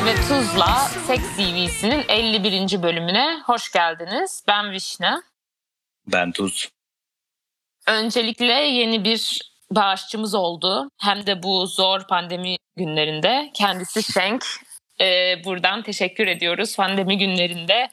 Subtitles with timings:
[0.00, 0.76] Vişne ve Tuzla
[1.06, 2.82] Seks CV'sinin 51.
[2.82, 4.44] bölümüne hoş geldiniz.
[4.48, 5.14] Ben Vişne.
[6.06, 6.68] Ben Tuz.
[7.86, 9.38] Öncelikle yeni bir
[9.70, 10.88] bağışçımız oldu.
[10.98, 13.50] Hem de bu zor pandemi günlerinde.
[13.54, 14.44] Kendisi Şenk.
[15.00, 16.76] Ee, buradan teşekkür ediyoruz.
[16.76, 17.88] Pandemi günlerinde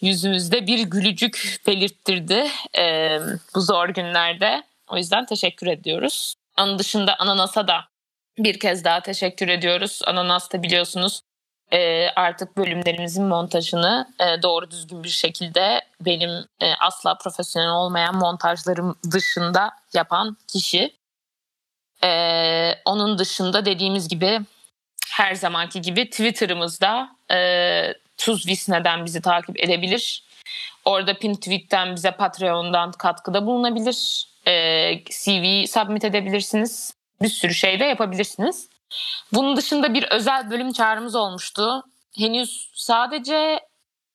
[0.00, 3.18] yüzümüzde bir gülücük belirttirdi e,
[3.54, 4.62] bu zor günlerde.
[4.88, 6.34] O yüzden teşekkür ediyoruz.
[6.58, 7.89] Onun dışında Ananas'a da
[8.44, 10.00] bir kez daha teşekkür ediyoruz.
[10.06, 11.20] Ananas da biliyorsunuz
[11.72, 16.30] e, artık bölümlerimizin montajını e, doğru düzgün bir şekilde benim
[16.60, 20.96] e, asla profesyonel olmayan montajlarım dışında yapan kişi.
[22.04, 22.10] E,
[22.84, 24.40] onun dışında dediğimiz gibi
[25.10, 27.38] her zamanki gibi Twitter'ımızda e,
[28.18, 30.24] Tuz Visne'den bizi takip edebilir.
[30.84, 34.28] Orada pin tweet'ten bize Patreon'dan katkıda bulunabilir.
[34.46, 34.52] E,
[35.04, 36.99] CV submit edebilirsiniz.
[37.22, 38.68] Bir sürü şey de yapabilirsiniz.
[39.32, 41.84] Bunun dışında bir özel bölüm çağrımız olmuştu.
[42.16, 43.60] Henüz sadece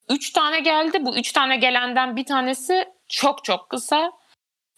[0.09, 1.05] 3 tane geldi.
[1.05, 4.11] Bu 3 tane gelenden bir tanesi çok çok kısa.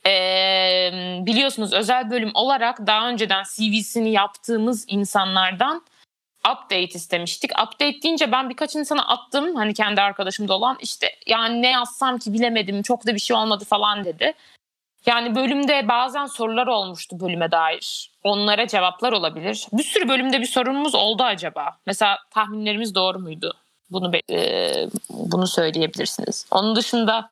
[0.05, 5.86] Ee, biliyorsunuz özel bölüm olarak daha önceden CV'sini yaptığımız insanlardan
[6.52, 7.52] update istemiştik.
[7.52, 9.55] Update deyince ben birkaç insana attım.
[9.55, 13.66] Hani kendi arkadaşımda olan işte yani ne yazsam ki bilemedim çok da bir şey olmadı
[13.66, 14.33] falan dedi.
[15.06, 18.12] Yani bölümde bazen sorular olmuştu bölüme dair.
[18.23, 19.67] Onlara cevaplar olabilir.
[19.73, 21.78] Bir sürü bölümde bir sorunumuz oldu acaba.
[21.86, 23.54] Mesela tahminlerimiz doğru muydu?
[23.89, 24.72] Bunu e,
[25.09, 26.45] bunu söyleyebilirsiniz.
[26.52, 27.30] Onun dışında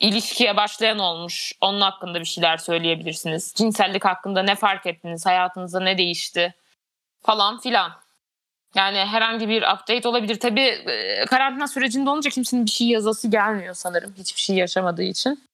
[0.00, 1.52] ilişkiye başlayan olmuş.
[1.60, 3.52] Onun hakkında bir şeyler söyleyebilirsiniz.
[3.56, 5.26] Cinsellik hakkında ne fark ettiniz?
[5.26, 6.54] Hayatınızda ne değişti?
[7.22, 7.92] Falan filan.
[8.74, 10.40] Yani herhangi bir update olabilir.
[10.40, 14.14] Tabii e, karantina sürecinde olunca kimsenin bir şey yazası gelmiyor sanırım.
[14.18, 15.49] Hiçbir şey yaşamadığı için.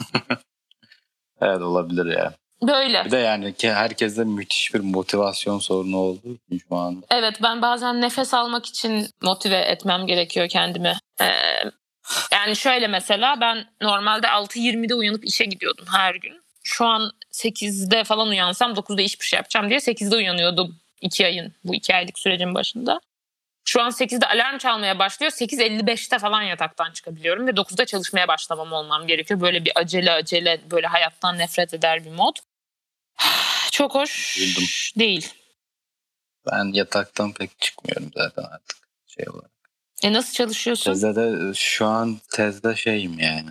[1.40, 2.34] evet olabilir ya.
[2.62, 3.04] Böyle.
[3.04, 7.06] Bir de yani herkeste müthiş bir motivasyon sorunu oldu şu anda.
[7.10, 10.98] Evet ben bazen nefes almak için motive etmem gerekiyor kendimi.
[11.20, 11.24] Ee,
[12.32, 16.40] yani şöyle mesela ben normalde 6.20'de uyanıp işe gidiyordum her gün.
[16.64, 21.52] Şu an 8'de falan uyansam 9'da iş bir şey yapacağım diye 8'de uyanıyordum 2 ayın
[21.64, 23.00] bu 2 aylık sürecin başında.
[23.64, 25.32] Şu an 8'de alarm çalmaya başlıyor.
[25.32, 29.40] 8.55'te falan yataktan çıkabiliyorum ve 9'da çalışmaya başlamam olmam gerekiyor.
[29.40, 32.36] Böyle bir acele acele böyle hayattan nefret eder bir mod.
[33.72, 34.64] Çok hoş Bildim.
[34.98, 35.34] değil.
[36.52, 38.76] Ben yataktan pek çıkmıyorum zaten artık
[39.06, 39.50] şey olarak.
[40.02, 40.92] E nasıl çalışıyorsun?
[40.92, 43.50] Tezde de şu an tezde şeyim yani.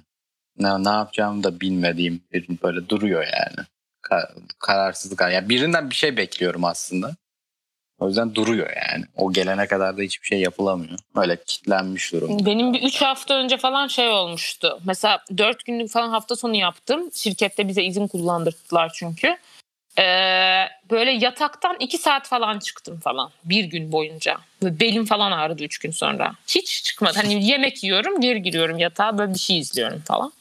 [0.58, 3.68] Ne, ne yapacağımı da bilmediğim bir böyle duruyor yani.
[4.02, 5.22] Kar, kararsızlık.
[5.22, 7.16] Yani birinden bir şey bekliyorum aslında.
[8.04, 9.06] O yüzden duruyor yani.
[9.16, 11.00] O gelene kadar da hiçbir şey yapılamıyor.
[11.16, 12.46] Öyle kitlenmiş durum.
[12.46, 14.80] Benim bir 3 hafta önce falan şey olmuştu.
[14.86, 17.10] Mesela 4 günlük falan hafta sonu yaptım.
[17.14, 19.38] Şirkette bize izin kullandırdılar çünkü.
[20.00, 23.32] Ee, böyle yataktan 2 saat falan çıktım falan.
[23.46, 24.38] Bir gün boyunca.
[24.62, 26.34] Böyle belim falan ağrıdı 3 gün sonra.
[26.48, 27.20] Hiç çıkmadı.
[27.22, 30.32] Hani yemek yiyorum geri giriyorum yatağa böyle bir şey izliyorum falan.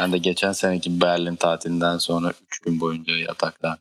[0.00, 3.78] Ben de geçen seneki Berlin tatilinden sonra 3 gün boyunca yataktan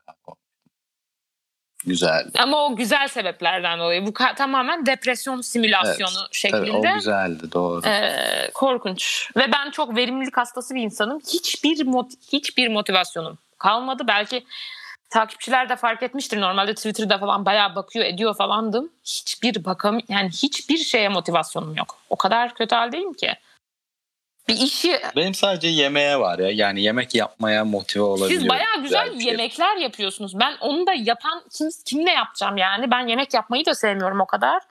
[1.88, 2.31] Güzeldi.
[2.40, 4.06] Ama o güzel sebeplerden dolayı.
[4.06, 6.72] Bu tamamen depresyon simülasyonu evet, şeklinde.
[6.72, 7.81] Tabii o güzeldi doğru.
[7.85, 9.29] Ee, korkunç.
[9.38, 11.19] Ve ben çok verimlilik hastası bir insanım.
[11.19, 14.03] Hiçbir mot- hiçbir motivasyonum kalmadı.
[14.07, 14.45] Belki
[15.09, 16.41] takipçiler de fark etmiştir.
[16.41, 18.90] Normalde Twitter'da falan bayağı bakıyor ediyor falandım.
[19.03, 21.97] Hiçbir bakam yani hiçbir şeye motivasyonum yok.
[22.09, 23.34] O kadar kötü haldeyim ki
[24.47, 25.01] bir işi...
[25.16, 26.50] Benim sadece yemeğe var ya.
[26.51, 28.39] Yani yemek yapmaya motive olabiliyorum.
[28.39, 30.39] Siz bayağı güzel, güzel yemekler yapıyorsunuz.
[30.39, 32.91] Ben onu da yapan kim, kimle yapacağım yani?
[32.91, 34.61] Ben yemek yapmayı da sevmiyorum o kadar.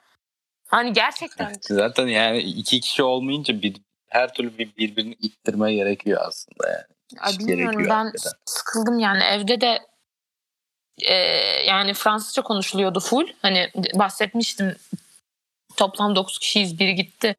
[0.67, 1.53] Hani gerçekten.
[1.61, 3.75] Zaten yani iki kişi olmayınca bir,
[4.09, 6.85] her türlü bir birbirini ittirme gerekiyor aslında yani.
[7.19, 8.31] Ay bilmiyorum ben hakikaten.
[8.45, 9.79] sıkıldım yani evde de
[11.01, 11.13] e,
[11.67, 13.27] yani Fransızca konuşuluyordu full.
[13.41, 14.75] Hani bahsetmiştim
[15.75, 17.35] toplam 9 kişiyiz biri gitti.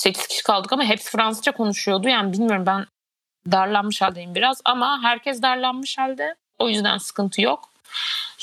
[0.00, 2.08] 8 kişi kaldık ama hepsi Fransızca konuşuyordu.
[2.08, 2.86] Yani bilmiyorum ben
[3.52, 6.34] darlanmış haldeyim biraz ama herkes darlanmış halde.
[6.58, 7.70] O yüzden sıkıntı yok.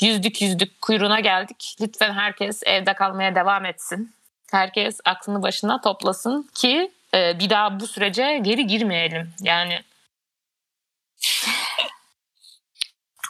[0.00, 1.76] Yüzdük yüzdük kuyruğuna geldik.
[1.80, 4.14] Lütfen herkes evde kalmaya devam etsin.
[4.50, 9.32] Herkes aklını başına toplasın ki e, bir daha bu sürece geri girmeyelim.
[9.40, 9.82] Yani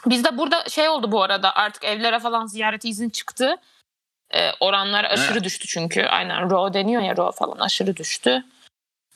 [0.05, 3.55] Bizde burada şey oldu bu arada artık evlere falan ziyarete izin çıktı.
[4.33, 6.03] E, oranlar aşırı düştü çünkü.
[6.03, 8.43] Aynen RAW deniyor ya RAW falan aşırı düştü.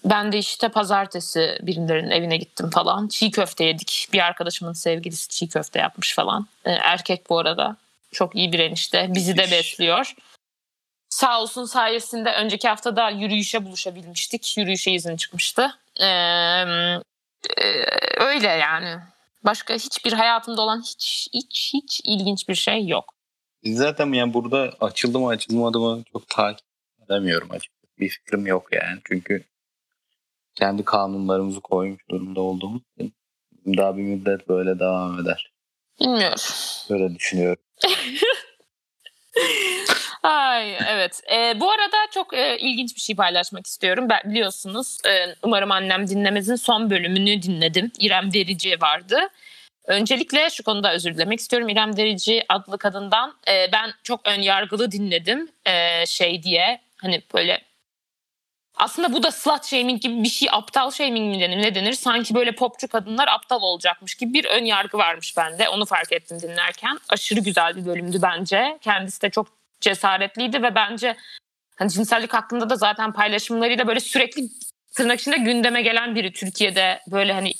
[0.06, 3.07] Ben de işte pazartesi birilerinin evine gittim falan.
[3.07, 4.10] Çiğ köfte yedik.
[4.13, 6.48] Bir arkadaşımın sevgilisi çiğ köfte yapmış falan.
[6.65, 7.77] E, erkek bu arada.
[8.12, 9.07] Çok iyi bir enişte.
[9.10, 10.13] Bizi de besliyor.
[11.10, 14.57] Sağ olsun sayesinde önceki haftada yürüyüşe buluşabilmiştik.
[14.57, 15.75] Yürüyüşe izin çıkmıştı.
[16.00, 17.86] Ee, e,
[18.18, 19.00] öyle yani.
[19.44, 23.13] Başka hiçbir hayatımda olan hiç hiç hiç ilginç bir şey yok.
[23.65, 26.68] Zaten yani burada açıldı mı açılmadı mı çok takip
[27.06, 27.83] edemiyorum açıkçası.
[28.00, 29.00] Bir fikrim yok yani.
[29.04, 29.44] Çünkü
[30.56, 33.13] kendi kanunlarımızı koymuş durumda olduğumuz için
[33.77, 35.54] daha bir müddet böyle devam eder.
[36.00, 36.39] Bilmiyorum.
[36.89, 37.63] Böyle düşünüyorum.
[40.24, 41.21] Ay evet.
[41.31, 44.10] Ee, bu arada çok e, ilginç bir şey paylaşmak istiyorum.
[44.10, 47.92] Ben biliyorsunuz e, umarım annem dinlemezin son bölümünü dinledim.
[48.00, 49.30] İrem Derici vardı.
[49.86, 51.70] Öncelikle şu konuda özür dilemek istiyorum.
[51.70, 56.82] İrem Derici adlı kadından e, ben çok ön yargılı dinledim e, şey diye.
[56.98, 57.62] Hani böyle
[58.76, 61.94] aslında bu da slut shaming gibi bir şey aptal shaming mi denir ne denir?
[61.94, 65.70] Sanki böyle popçu kadınlar aptal olacakmış gibi bir ön yargı varmış bende.
[65.70, 67.00] Onu fark ettim dinlerken.
[67.10, 68.78] Aşırı güzel bir bölümdü bence.
[68.82, 69.48] Kendisi de çok
[69.82, 71.16] cesaretliydi ve bence
[71.76, 74.50] hani cinsellik hakkında da zaten paylaşımlarıyla böyle sürekli
[74.96, 77.54] tırnak içinde gündeme gelen biri Türkiye'de böyle hani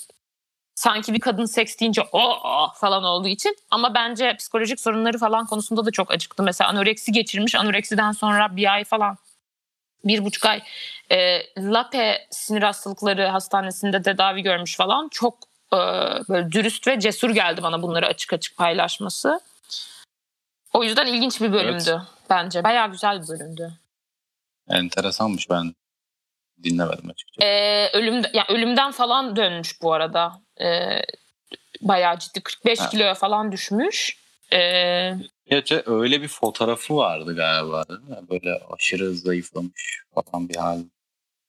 [0.74, 2.38] sanki bir kadın seks deyince o
[2.74, 6.42] falan olduğu için ama bence psikolojik sorunları falan konusunda da çok acıktı.
[6.42, 7.54] Mesela anoreksi geçirmiş.
[7.54, 9.18] Anoreksiden sonra bir ay falan
[10.04, 10.62] bir buçuk ay
[11.10, 15.08] e, Lape sinir hastalıkları hastanesinde tedavi görmüş falan.
[15.08, 15.38] Çok
[15.72, 15.76] e,
[16.28, 19.40] böyle dürüst ve cesur geldi bana bunları açık açık paylaşması.
[20.72, 22.02] O yüzden ilginç bir bölümdü evet.
[22.30, 22.64] bence.
[22.64, 23.72] Bayağı güzel bir bölümdü.
[24.68, 25.74] Enteresanmış ben
[26.62, 27.46] dinlemedim açıkçası.
[27.46, 30.43] Ee, ölüm, yani ölümden falan dönmüş bu arada.
[30.60, 31.02] Ee,
[31.80, 32.88] bayağı ciddi 45 ha.
[32.88, 34.18] kiloya falan düşmüş.
[34.52, 35.12] Ee,
[35.46, 38.16] Gerçi öyle bir fotoğrafı vardı galiba değil mi?
[38.30, 40.78] Böyle aşırı zayıflamış falan bir hal.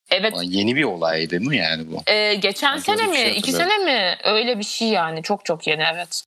[0.09, 0.33] Evet.
[0.43, 2.01] Yeni bir olay değil mi yani bu?
[2.07, 3.15] Ee, geçen yani sene mi?
[3.15, 4.17] Şey iki sene mi?
[4.23, 5.23] Öyle bir şey yani.
[5.23, 6.23] Çok çok yeni evet.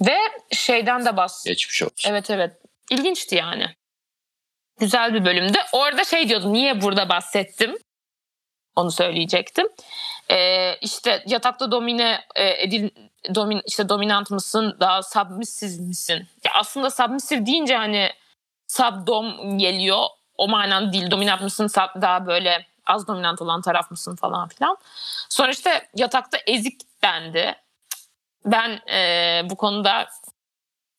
[0.00, 0.16] Ve
[0.52, 1.44] şeyden de bas.
[1.44, 2.10] Geçmiş olsun.
[2.10, 2.52] Evet evet.
[2.90, 3.66] İlginçti yani.
[4.80, 5.58] Güzel bir bölümdü.
[5.72, 6.52] Orada şey diyordum.
[6.52, 7.78] Niye burada bahsettim?
[8.76, 9.66] Onu söyleyecektim.
[10.30, 12.90] Ee, işte yatakta domine e, edil
[13.34, 16.28] domin işte dominant mısın daha submissive misin?
[16.44, 18.10] Ya aslında submissive deyince hani
[18.66, 20.04] subdom geliyor.
[20.36, 21.10] O manada değil.
[21.10, 24.76] Dominant mısın sub, daha böyle az dominant olan taraf mısın falan filan.
[25.28, 27.54] Sonra işte yatakta ezik dendi.
[28.44, 30.06] Ben e, bu konuda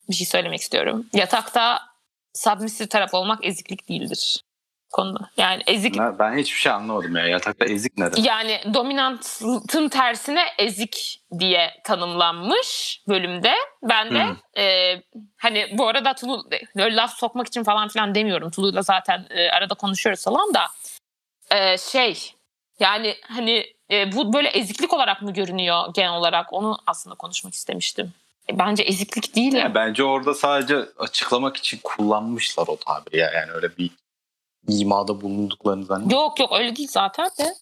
[0.08, 1.06] bir şey söylemek istiyorum.
[1.12, 1.82] Yatakta
[2.34, 4.42] submissive taraf olmak eziklik değildir
[4.90, 5.30] konuda.
[5.36, 5.98] Yani ezik...
[6.18, 7.26] Ben hiçbir şey anlamadım ya.
[7.26, 8.26] Yatakta ezik ne demek?
[8.26, 13.52] Yani dominantın tersine ezik diye tanımlanmış bölümde.
[13.82, 14.62] Ben de hmm.
[14.62, 14.96] e,
[15.36, 18.50] hani bu arada Tulu öyle laf sokmak için falan filan demiyorum.
[18.50, 20.62] Tulu'yla zaten e, arada konuşuyoruz falan da
[21.50, 22.32] e, şey
[22.80, 28.12] yani hani e, bu böyle eziklik olarak mı görünüyor genel olarak onu aslında konuşmak istemiştim.
[28.50, 29.52] E, bence eziklik değil.
[29.52, 33.16] Yani bence orada sadece açıklamak için kullanmışlar o tabiri.
[33.16, 33.90] Yani öyle bir
[34.68, 36.24] imada bulunduklarını zannediyorum.
[36.24, 37.54] Yok yok öyle değil zaten de.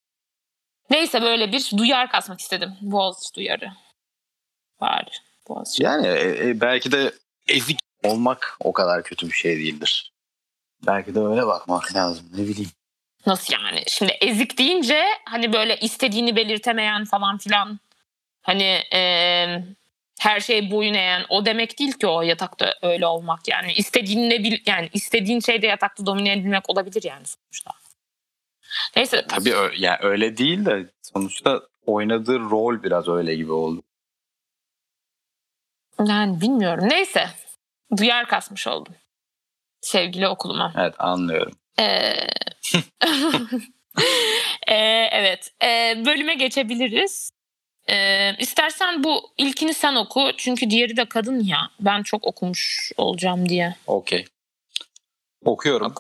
[0.91, 2.77] Neyse böyle bir duyar kasmak istedim.
[2.81, 3.73] Boğaziçi duyarı.
[4.81, 5.11] Bari.
[5.49, 5.83] Boğaziçi.
[5.83, 7.13] Yani e, e, belki de
[7.49, 10.13] ezik olmak o kadar kötü bir şey değildir.
[10.87, 12.71] Belki de öyle bakmak lazım ne bileyim.
[13.27, 13.83] Nasıl yani?
[13.87, 17.81] Şimdi ezik deyince hani böyle istediğini belirtemeyen falan filan
[18.43, 19.01] hani e,
[20.21, 24.59] her şey boyun eğen o demek değil ki o yatakta öyle olmak yani istediğinle bil
[24.67, 27.71] yani istediğin şeyde yatakta domine edilmek olabilir yani sonuçta.
[28.97, 29.25] Neyse.
[29.29, 33.83] Tabii ö- yani öyle değil de sonuçta oynadığı rol biraz öyle gibi oldu.
[36.07, 36.89] Yani bilmiyorum.
[36.89, 37.29] Neyse.
[37.97, 38.95] Duyar kasmış oldum.
[39.81, 40.73] Sevgili okuluma.
[40.77, 41.53] Evet anlıyorum.
[41.81, 42.13] Ee...
[44.69, 45.53] ee, evet.
[45.63, 47.31] Ee, bölüme geçebiliriz.
[47.91, 50.31] Ee, istersen bu ilkini sen oku.
[50.37, 51.71] Çünkü diğeri de kadın ya.
[51.81, 53.77] Ben çok okumuş olacağım diye.
[53.87, 54.27] Okey.
[55.45, 55.95] Okuyorum.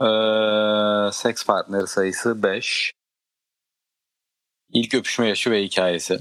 [0.00, 2.92] Ee, seks partneri sayısı 5.
[4.72, 6.18] İlk öpüşme yaşı ve hikayesi.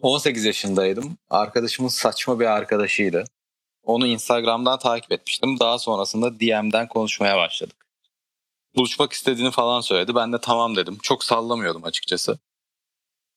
[0.00, 1.18] 18 yaşındaydım.
[1.30, 3.24] Arkadaşımın saçma bir arkadaşıydı.
[3.82, 5.60] Onu Instagram'dan takip etmiştim.
[5.60, 7.86] Daha sonrasında DM'den konuşmaya başladık.
[8.76, 10.14] Buluşmak istediğini falan söyledi.
[10.14, 10.98] Ben de tamam dedim.
[11.02, 12.38] Çok sallamıyordum açıkçası.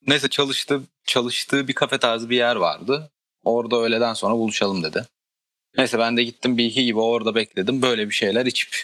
[0.07, 3.11] Neyse çalıştı, çalıştığı bir kafe tarzı bir yer vardı.
[3.43, 5.05] Orada öğleden sonra buluşalım dedi.
[5.77, 7.81] Neyse ben de gittim bir iki gibi orada bekledim.
[7.81, 8.83] Böyle bir şeyler içip.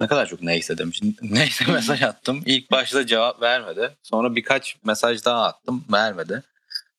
[0.00, 1.16] Ne kadar çok neyse demişim.
[1.22, 2.42] Neyse mesaj attım.
[2.46, 3.96] İlk başta cevap vermedi.
[4.02, 5.84] Sonra birkaç mesaj daha attım.
[5.92, 6.42] Vermedi.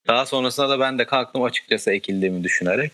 [0.08, 2.92] Daha sonrasında da ben de kalktım açıkçası ekildiğimi düşünerek.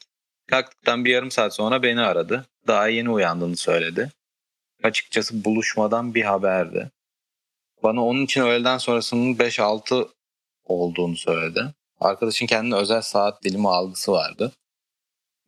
[0.47, 2.45] Kalktıktan bir yarım saat sonra beni aradı.
[2.67, 4.12] Daha yeni uyandığını söyledi.
[4.83, 6.91] Açıkçası buluşmadan bir haberdi.
[7.85, 10.07] Bana onun için öğleden sonrasının 5-6
[10.63, 11.73] olduğunu söyledi.
[11.99, 14.51] Arkadaşın kendine özel saat dilimi algısı vardı.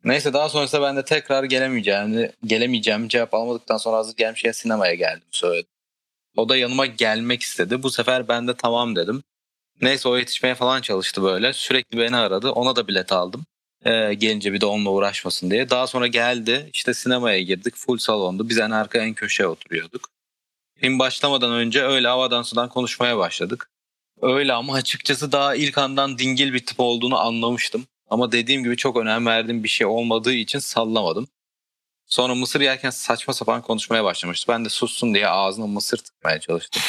[0.04, 5.28] Neyse daha sonrasında ben de tekrar gelemeyeceğimi, gelemeyeceğim cevap almadıktan sonra hazır gelmişken sinemaya geldim
[5.30, 5.68] söyledi.
[6.36, 7.82] O da yanıma gelmek istedi.
[7.82, 9.22] Bu sefer ben de tamam dedim.
[9.80, 11.52] Neyse o yetişmeye falan çalıştı böyle.
[11.52, 12.50] Sürekli beni aradı.
[12.50, 13.46] Ona da bilet aldım.
[13.84, 15.70] Ee, gelince bir de onunla uğraşmasın diye.
[15.70, 18.48] Daha sonra geldi işte sinemaya girdik full salondu.
[18.48, 20.17] Biz en arka en köşeye oturuyorduk.
[20.80, 23.70] Film başlamadan önce öyle havadan sudan konuşmaya başladık.
[24.22, 27.86] Öyle ama açıkçası daha ilk andan dingil bir tip olduğunu anlamıştım.
[28.10, 31.28] Ama dediğim gibi çok önem verdiğim bir şey olmadığı için sallamadım.
[32.06, 34.52] Sonra mısır yerken saçma sapan konuşmaya başlamıştı.
[34.52, 36.82] Ben de sussun diye ağzına mısır tıkmaya çalıştım.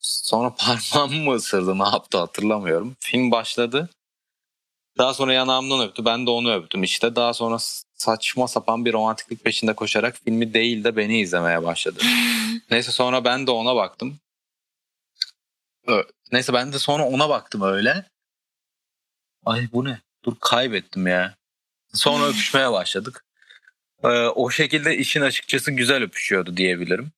[0.00, 2.96] Sonra parmağımı mı ısırdı ne yaptı hatırlamıyorum.
[3.00, 3.90] Film başladı.
[4.98, 6.04] Daha sonra yanağımdan öptü.
[6.04, 7.16] Ben de onu öptüm işte.
[7.16, 7.58] Daha sonra
[7.94, 12.02] saçma sapan bir romantiklik peşinde koşarak filmi değil de beni izlemeye başladı.
[12.70, 14.18] Neyse sonra ben de ona baktım.
[16.32, 18.04] Neyse ben de sonra ona baktım öyle.
[19.44, 20.00] Ay bu ne?
[20.24, 21.34] Dur kaybettim ya.
[21.94, 23.24] Sonra öpüşmeye başladık.
[24.04, 27.12] Ee, o şekilde işin açıkçası güzel öpüşüyordu diyebilirim.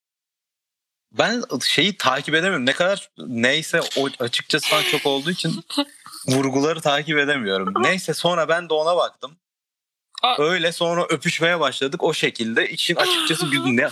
[1.12, 2.66] Ben şeyi takip edemiyorum.
[2.66, 5.64] Ne kadar neyse o açıkçası çok olduğu için
[6.28, 7.74] vurguları takip edemiyorum.
[7.82, 9.36] Neyse sonra ben de ona baktım.
[10.38, 12.68] Öyle sonra öpüşmeye başladık o şekilde.
[12.68, 13.88] İşin açıkçası ne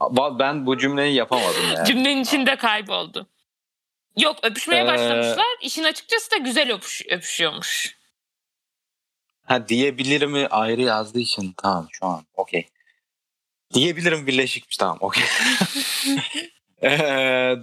[0.38, 1.86] ben bu cümleyi yapamadım yani.
[1.86, 3.26] Cümlenin içinde kayboldu.
[4.16, 4.86] Yok öpüşmeye ee...
[4.86, 5.46] başlamışlar.
[5.62, 7.96] İşin açıkçası da güzel öpüş, öpüşüyormuş.
[9.44, 12.68] Ha diyebilirim mi ayrı yazdığı için tamam şu an okey.
[13.74, 15.24] Diyebilirim birleşikmiş tamam okey.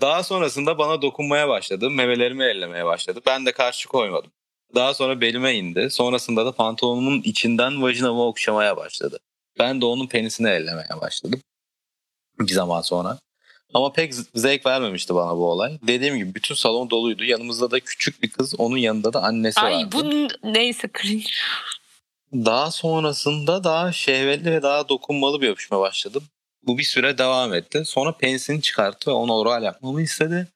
[0.01, 1.89] daha sonrasında bana dokunmaya başladı.
[1.89, 3.21] Memelerimi ellemeye başladı.
[3.25, 4.31] Ben de karşı koymadım.
[4.75, 5.89] Daha sonra belime indi.
[5.91, 9.19] Sonrasında da pantolonumun içinden vajinamı okşamaya başladı.
[9.59, 11.41] Ben de onun penisini ellemeye başladım.
[12.39, 13.17] Bir zaman sonra.
[13.73, 15.79] Ama pek zevk vermemişti bana bu olay.
[15.87, 17.23] Dediğim gibi bütün salon doluydu.
[17.23, 19.97] Yanımızda da küçük bir kız, onun yanında da annesi Ay, vardı.
[19.97, 21.29] Ay bu neyse cringe.
[22.33, 26.23] Daha sonrasında daha şehvetli ve daha dokunmalı bir öpüşme başladım.
[26.67, 27.85] Bu bir süre devam etti.
[27.85, 30.47] Sonra pensini çıkarttı ve onu oral yapmamı istedi.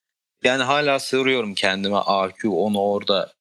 [0.44, 3.34] Yani hala soruyorum kendime AQ onu orada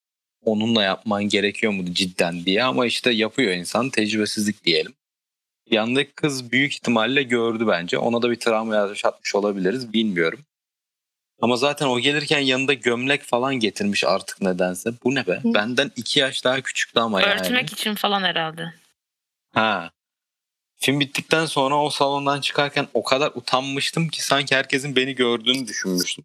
[0.45, 4.95] onunla yapman gerekiyor mu cidden diye ama işte yapıyor insan tecrübesizlik diyelim.
[5.71, 7.99] Yandaki kız büyük ihtimalle gördü bence.
[7.99, 10.41] Ona da bir travma yaşatmış olabiliriz bilmiyorum.
[11.41, 14.91] Ama zaten o gelirken yanında gömlek falan getirmiş artık nedense.
[15.05, 15.41] Bu ne be?
[15.45, 17.47] Benden iki yaş daha küçüktü ama Örtmek yani.
[17.47, 18.73] Örtmek için falan herhalde.
[19.55, 19.91] Ha.
[20.81, 26.25] Film bittikten sonra o salondan çıkarken o kadar utanmıştım ki sanki herkesin beni gördüğünü düşünmüştüm.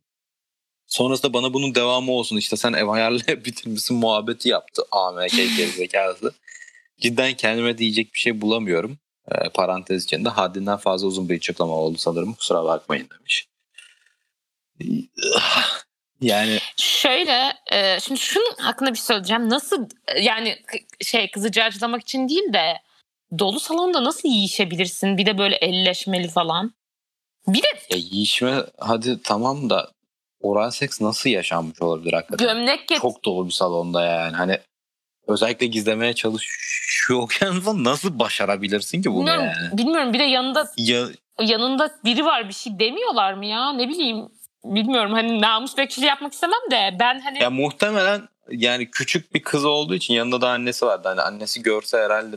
[0.88, 6.34] Sonrasında bana bunun devamı olsun işte sen ev ayarla bitirmişsin muhabbeti yaptı AMK gerizekalısı.
[7.00, 8.98] Cidden kendime diyecek bir şey bulamıyorum.
[9.32, 13.48] E, parantez içinde haddinden fazla uzun bir açıklama oldu sanırım kusura bakmayın demiş.
[16.22, 19.50] Yani şöyle e, şimdi şunun hakkında bir şey söyleyeceğim.
[19.50, 19.90] Nasıl
[20.22, 20.58] yani
[21.02, 22.82] şey kızı acılamak için değil de
[23.40, 25.18] dolu salonda nasıl yiyişebilirsin?
[25.18, 26.74] Bir de böyle elleşmeli falan.
[27.48, 29.92] Bir de ya yiyişme hadi tamam da
[30.42, 32.48] oral seks nasıl yaşanmış olabilir hakikaten?
[32.48, 34.36] Gömlek get- Çok dolu bir salonda yani.
[34.36, 34.60] Hani
[35.28, 39.78] özellikle gizlemeye çalışıyorken falan nasıl başarabilirsin ki bunu bilmiyorum, yani?
[39.78, 41.08] Bilmiyorum bir de yanında ya,
[41.40, 44.28] yanında biri var bir şey demiyorlar mı ya ne bileyim
[44.66, 47.44] bilmiyorum hani namus bekçiliği yapmak istemem de ben hani...
[47.44, 51.08] Ya muhtemelen yani küçük bir kız olduğu için yanında da annesi vardı.
[51.08, 52.36] Hani annesi görse herhalde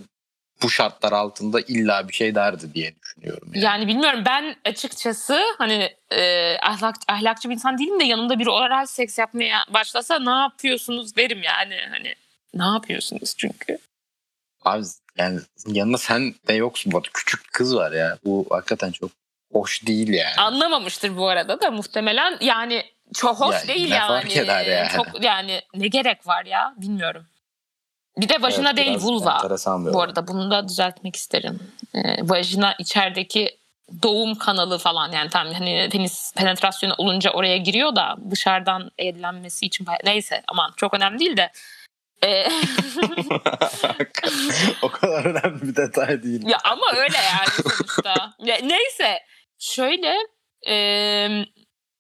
[0.63, 3.49] bu şartlar altında illa bir şey derdi diye düşünüyorum.
[3.55, 8.47] Yani, yani bilmiyorum ben açıkçası hani e, ahlak, ahlakçı bir insan değilim de yanımda bir
[8.47, 12.15] oral seks yapmaya başlasa ne yapıyorsunuz derim yani hani
[12.55, 13.79] ne yapıyorsunuz çünkü.
[14.65, 14.85] Abi
[15.17, 16.93] yani yanında sen de yoksun.
[16.93, 18.19] Bak küçük kız var ya.
[18.25, 19.11] Bu hakikaten çok
[19.53, 20.37] hoş değil yani.
[20.37, 22.85] Anlamamıştır bu arada da muhtemelen yani
[23.15, 24.09] çok hoş ya, değil ne yani.
[24.09, 24.89] Fark eder yani.
[24.97, 27.27] Çok yani ne gerek var ya bilmiyorum.
[28.19, 29.59] Bir de vajina evet, değil vulva.
[29.93, 31.61] Bu arada bunu da düzeltmek isterim.
[31.95, 33.59] Ee, vajina içerideki
[34.03, 39.87] doğum kanalı falan yani tam hani penis penetrasyonu olunca oraya giriyor da dışarıdan eğlenmesi için
[40.05, 41.51] neyse aman çok önemli değil de
[42.25, 42.49] e,
[44.83, 46.47] o kadar önemli bir detay değil.
[46.47, 48.35] Ya ama öyle yani sonuçta.
[48.63, 49.19] neyse
[49.59, 50.17] Şöyle
[50.69, 50.75] e,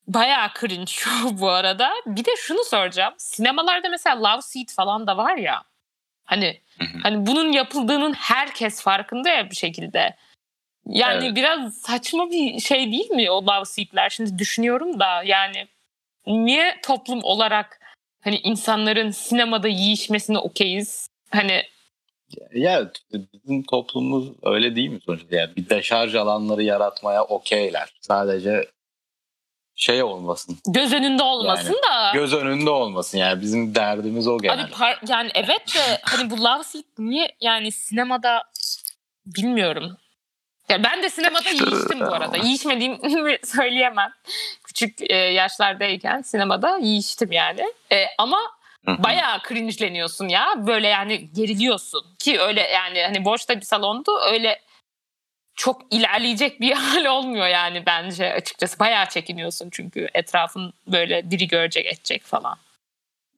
[0.06, 0.92] bayağı cringe
[1.40, 1.90] bu arada.
[2.06, 3.14] Bir de şunu soracağım.
[3.18, 5.62] Sinemalarda mesela love seat falan da var ya.
[6.28, 6.60] Hani
[7.02, 10.16] hani bunun yapıldığının herkes farkında ya bir şekilde.
[10.86, 11.36] Yani evet.
[11.36, 14.10] biraz saçma bir şey değil mi o love seat'ler?
[14.10, 15.68] Şimdi düşünüyorum da yani
[16.26, 17.80] niye toplum olarak
[18.20, 21.08] hani insanların sinemada yiyişmesine okeyiz?
[21.30, 21.62] Hani
[22.54, 22.90] ya
[23.32, 25.36] bizim toplumumuz öyle değil mi sonuçta?
[25.36, 27.94] Yani bir deşarj alanları yaratmaya okeyler.
[28.00, 28.64] Sadece
[29.78, 30.58] şey olmasın.
[30.66, 32.10] Göz önünde olmasın yani, da.
[32.14, 34.62] Göz önünde olmasın yani bizim derdimiz o genelde.
[34.62, 38.42] Abi par- yani evet de hani bu Love Seat niye yani sinemada
[39.26, 39.96] bilmiyorum.
[40.68, 42.36] Ya ben de sinemada yiyiştim bu arada.
[42.36, 44.10] Yiyişmediğimi söyleyemem.
[44.64, 47.72] Küçük e, yaşlardayken sinemada yiyiştim yani.
[47.92, 48.38] E, ama
[48.86, 50.54] Bayağı cringe'leniyorsun ya.
[50.56, 52.06] Böyle yani geriliyorsun.
[52.18, 54.10] Ki öyle yani hani boşta bir salondu.
[54.32, 54.60] Öyle
[55.58, 58.78] çok ilerleyecek bir hal olmuyor yani bence açıkçası.
[58.78, 62.56] Bayağı çekiniyorsun çünkü etrafın böyle biri görecek edecek falan.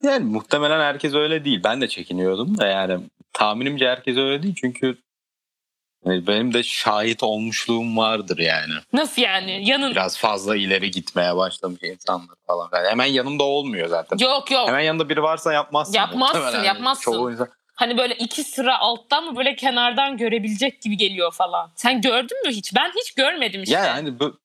[0.03, 1.61] Yani muhtemelen herkes öyle değil.
[1.63, 2.99] Ben de çekiniyordum da yani
[3.33, 4.97] tahminimce herkes öyle değil çünkü
[6.05, 8.73] hani benim de şahit olmuşluğum vardır yani.
[8.93, 9.69] Nasıl yani?
[9.69, 12.69] Yanın Biraz fazla ileri gitmeye başlamış insanlar falan.
[12.73, 14.17] Yani hemen yanımda olmuyor zaten.
[14.17, 14.67] Yok yok.
[14.67, 15.93] Hemen yanında biri varsa yapmazsın.
[15.93, 17.11] Yapmazsın, yapmazsın.
[17.11, 17.49] Çoğu insan.
[17.81, 21.71] Hani böyle iki sıra alttan mı böyle kenardan görebilecek gibi geliyor falan.
[21.75, 22.75] Sen gördün mü hiç?
[22.75, 23.75] Ben hiç görmedim işte.
[23.75, 24.39] Yani hani bu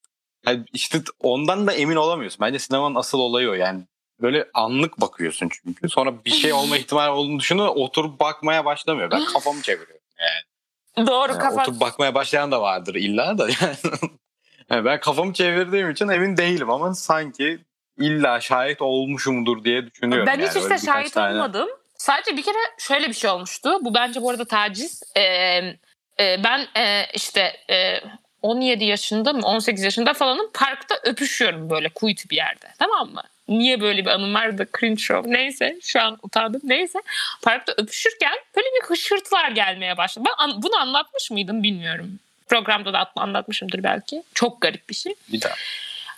[0.45, 2.41] hani işte ondan da emin olamıyorsun.
[2.41, 3.85] Bence sinemanın asıl olayı o yani.
[4.21, 5.89] Böyle anlık bakıyorsun çünkü.
[5.89, 7.69] Sonra bir şey olma ihtimali olduğunu düşünüyor.
[7.75, 9.11] Oturup bakmaya başlamıyor.
[9.11, 11.07] Ben kafamı çeviriyorum yani.
[11.07, 11.63] Doğru Yani kafa.
[11.63, 13.77] Oturup bakmaya başlayan da vardır illa da yani.
[14.71, 17.59] Yani ben kafamı çevirdiğim için emin değilim ama sanki
[17.99, 20.27] illa şahit olmuşumdur diye düşünüyorum.
[20.27, 20.49] Ben yani.
[20.49, 21.69] hiç işte şahit tane- olmadım.
[22.07, 23.79] Sadece bir kere şöyle bir şey olmuştu.
[23.81, 25.03] Bu bence bu arada taciz.
[25.17, 25.23] Ee,
[26.21, 28.01] e, ben e, işte e,
[28.43, 32.67] 17 yaşında mı 18 yaşında falanım parkta öpüşüyorum böyle kuytu bir yerde.
[32.79, 33.23] Tamam mı?
[33.49, 34.67] Niye böyle bir anım vardı?
[34.81, 35.31] Cringe show.
[35.33, 36.61] Neyse şu an utandım.
[36.65, 36.99] Neyse.
[37.43, 40.29] Parkta öpüşürken böyle bir hışırtılar gelmeye başladı.
[40.41, 42.19] Ben bunu anlatmış mıydım bilmiyorum.
[42.49, 44.23] Programda da anlatmışımdır belki.
[44.35, 45.15] Çok garip bir şey.
[45.33, 45.55] Bir daha.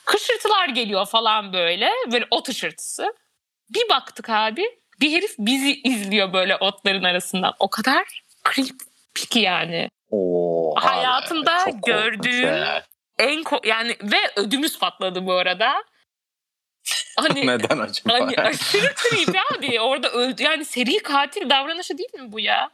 [0.05, 1.91] Hışırtılar geliyor falan böyle.
[2.13, 3.15] Böyle ot hışırtısı.
[3.71, 4.78] Bir baktık abi.
[5.01, 7.55] Bir herif bizi izliyor böyle otların arasından.
[7.59, 8.23] O kadar
[8.55, 9.89] creepy ki yani.
[10.11, 12.65] Oo, Hayatımda korkunç gördüğüm-.
[13.19, 15.85] En ko- yani ve ödümüz patladı bu arada.
[17.17, 18.13] Hani Neden acaba?
[18.15, 19.81] hani aşırı creepy abi.
[19.81, 20.43] Orada öldü.
[20.43, 22.71] Yani seri katil davranışı değil mi bu ya?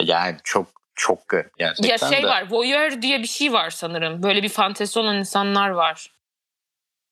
[0.00, 2.26] yani çok çok garip gerçekten ya şey de.
[2.26, 2.46] var.
[2.50, 4.22] Voyeur diye bir şey var sanırım.
[4.22, 6.10] Böyle bir fantezi olan insanlar var.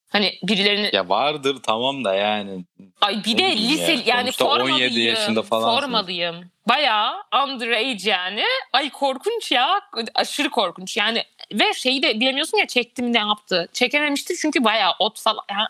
[0.09, 2.65] Hani birilerini Ya vardır tamam da yani.
[3.01, 4.03] Ay bir de lise ya.
[4.07, 4.77] yani Sonuçta formalıyım.
[4.77, 5.81] 17 yaşında falansın.
[5.81, 6.51] Formalıyım.
[6.69, 8.45] Bayağı underage yani.
[8.73, 9.81] Ay korkunç ya.
[10.15, 10.97] Aşırı korkunç.
[10.97, 13.69] Yani ve şeyi de bilemiyorsun ya çektim ne yaptı.
[13.73, 15.45] Çekememiştir çünkü bayağı ot falan.
[15.51, 15.69] Yani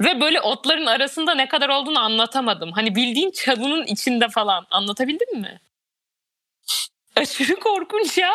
[0.00, 2.72] ve böyle otların arasında ne kadar olduğunu anlatamadım.
[2.72, 4.66] Hani bildiğin çalının içinde falan.
[4.70, 5.60] Anlatabildim mi?
[7.16, 8.32] Aşırı korkunç ya.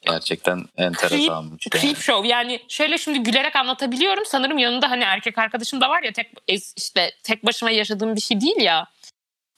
[0.00, 1.66] Gerçekten enteresanmış.
[1.74, 1.82] yani.
[1.82, 4.24] Creep show yani şöyle şimdi gülerek anlatabiliyorum.
[4.26, 6.32] Sanırım yanında hani erkek arkadaşım da var ya tek
[6.76, 8.86] işte tek başıma yaşadığım bir şey değil ya.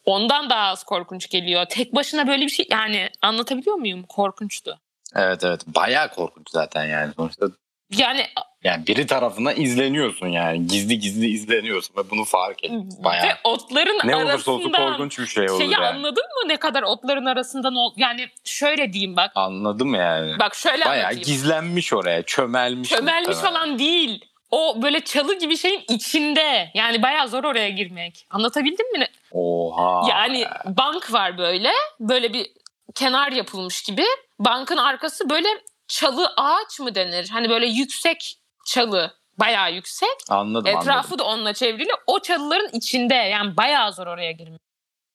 [0.04, 1.66] Ondan daha az korkunç geliyor.
[1.68, 4.02] Tek başına böyle bir şey yani anlatabiliyor muyum?
[4.02, 4.80] Korkunçtu.
[5.14, 7.12] Evet evet bayağı korkunç zaten yani.
[7.16, 7.46] Sonuçta
[7.90, 8.26] Yani
[8.64, 10.66] yani biri tarafından izleniyorsun yani.
[10.66, 12.70] Gizli gizli izleniyorsun ve bunu fark et.
[13.04, 13.26] Bayağı.
[13.26, 15.86] ve otların Ne olursa olsun korkunç bir şey olur şeyi yani.
[15.86, 19.32] anladın mı ne kadar otların arasından ol yani şöyle diyeyim bak.
[19.34, 20.38] Anladım yani.
[20.38, 21.24] Bak şöyle Bayağı anlatayım.
[21.26, 22.22] gizlenmiş oraya.
[22.22, 22.88] Çömelmiş.
[22.88, 23.54] Çömelmiş muhtemelen.
[23.54, 24.24] falan değil.
[24.50, 26.70] O böyle çalı gibi şeyin içinde.
[26.74, 28.26] Yani bayağı zor oraya girmek.
[28.30, 29.06] Anlatabildim mi?
[29.32, 30.10] Oha.
[30.10, 31.70] Yani bank var böyle.
[32.00, 32.46] Böyle bir
[32.94, 34.04] kenar yapılmış gibi.
[34.38, 35.48] Bankın arkası böyle
[35.88, 37.28] çalı ağaç mı denir?
[37.28, 39.12] Hani böyle yüksek çalı.
[39.38, 40.08] Bayağı yüksek.
[40.28, 41.18] Anladım Etrafı anladım.
[41.18, 41.90] da onunla çevrili.
[42.06, 43.14] O çalıların içinde.
[43.14, 44.60] Yani bayağı zor oraya girmek.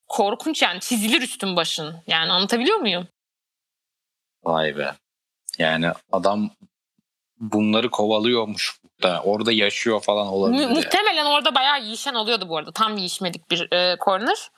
[0.08, 0.80] Korkunç yani.
[0.80, 1.96] Çizilir üstün başın.
[2.08, 3.08] Yani anlatabiliyor muyum?
[4.44, 4.94] Vay be.
[5.58, 6.50] Yani adam
[7.40, 8.82] bunları kovalıyormuş.
[9.04, 10.62] Da orada yaşıyor falan Mu- olabilir.
[10.62, 10.70] ya.
[10.70, 12.72] muhtemelen orada bayağı yiyişen oluyordu bu arada.
[12.72, 14.50] Tam yiyişmedik bir e, corner.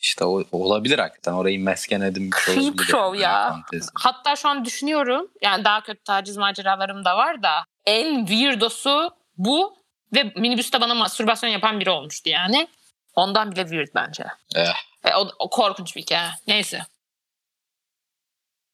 [0.00, 1.32] İşte o, olabilir hakikaten.
[1.32, 2.92] Orayı mesken edinmiş Creep olabilir.
[2.92, 3.50] yani, ya.
[3.50, 3.90] fantezi.
[3.94, 5.30] Hatta şu an düşünüyorum.
[5.42, 7.64] Yani daha kötü taciz maceralarım da var da.
[7.86, 9.78] En weirdosu bu.
[10.14, 12.68] Ve minibüste bana mastürbasyon yapan biri olmuştu yani.
[13.14, 14.24] Ondan bile weird bence.
[14.56, 14.74] Eh.
[15.04, 16.30] E, o, o korkunç bir hikaye.
[16.46, 16.82] Neyse.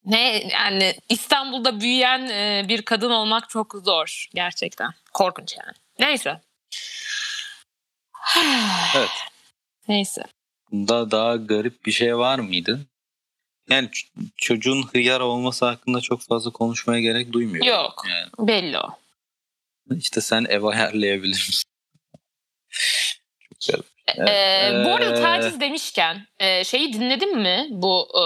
[0.04, 4.90] Ne yani İstanbul'da büyüyen e, bir kadın olmak çok zor gerçekten.
[5.12, 5.76] Korkunç yani.
[5.98, 6.40] Neyse.
[8.96, 9.10] Evet.
[9.88, 10.24] Neyse.
[10.74, 12.80] Bunda daha garip bir şey var mıydı?
[13.70, 13.88] Yani
[14.36, 17.68] çocuğun hıyar olması hakkında çok fazla konuşmaya gerek duymuyorum.
[17.68, 18.04] Yok.
[18.08, 18.88] Yani Belli o.
[19.96, 21.70] işte sen ev ayarlayabilir misin?
[23.60, 23.84] çok
[24.16, 24.28] garip.
[24.28, 27.66] Ee, bu arada Ee, taciz demişken e, şeyi dinledin mi?
[27.70, 28.22] Bu e,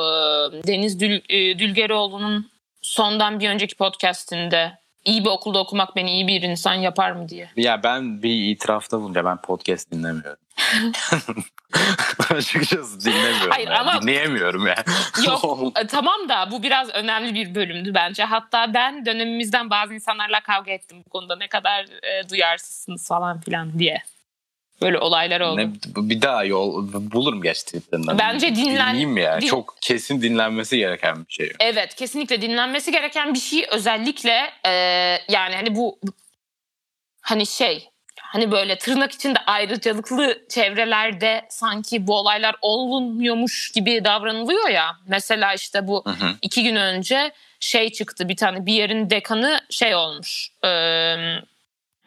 [0.67, 2.51] Deniz Dül, e, Dülgeroğlu'nun
[2.83, 7.51] sondan bir önceki podcastinde iyi bir okulda okumak beni iyi bir insan yapar mı diye.
[7.57, 10.39] Ya ben bir itirafta bulunca ben podcast dinlemiyorum.
[12.31, 13.51] Açıkçası dinlemiyorum.
[13.51, 13.79] Hayır, yani.
[13.79, 14.85] ama- Dinleyemiyorum ya.
[15.27, 18.25] Yok e, tamam da bu biraz önemli bir bölümdü bence.
[18.25, 23.79] Hatta ben dönemimizden bazı insanlarla kavga ettim bu konuda ne kadar e, duyarsızsınız falan filan
[23.79, 24.03] diye.
[24.83, 25.57] Böyle olaylar oldu.
[25.61, 28.19] Ne, bir daha yol bulurum gerçi tweetlerinden.
[28.19, 29.41] Bence dinlen- Dinleyeyim ya.
[29.41, 31.53] din- Çok kesin dinlenmesi gereken bir şey.
[31.61, 34.71] Evet kesinlikle dinlenmesi gereken bir şey özellikle e,
[35.29, 35.99] yani hani bu
[37.21, 37.89] hani şey
[38.23, 44.97] hani böyle tırnak içinde ayrıcalıklı çevrelerde sanki bu olaylar olunmuyormuş gibi davranılıyor ya.
[45.07, 46.35] Mesela işte bu Hı hı.
[46.43, 50.49] iki gün önce şey çıktı bir tane bir yerin dekanı şey olmuş.
[50.65, 50.69] E,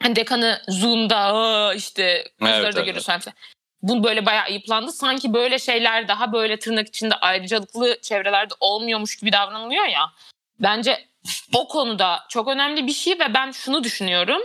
[0.02, 3.18] hani dekanı Zoom'da "Aa, işte kızları Evet, da evet, görüyorsun.
[3.18, 3.36] falan.
[3.82, 4.92] Bu böyle bayağı ayıplandı.
[4.92, 10.12] Sanki böyle şeyler daha böyle tırnak içinde ayrıcalıklı çevrelerde olmuyormuş gibi davranılıyor ya.
[10.60, 11.06] Bence
[11.54, 14.42] o konuda çok önemli bir şey ve ben şunu düşünüyorum.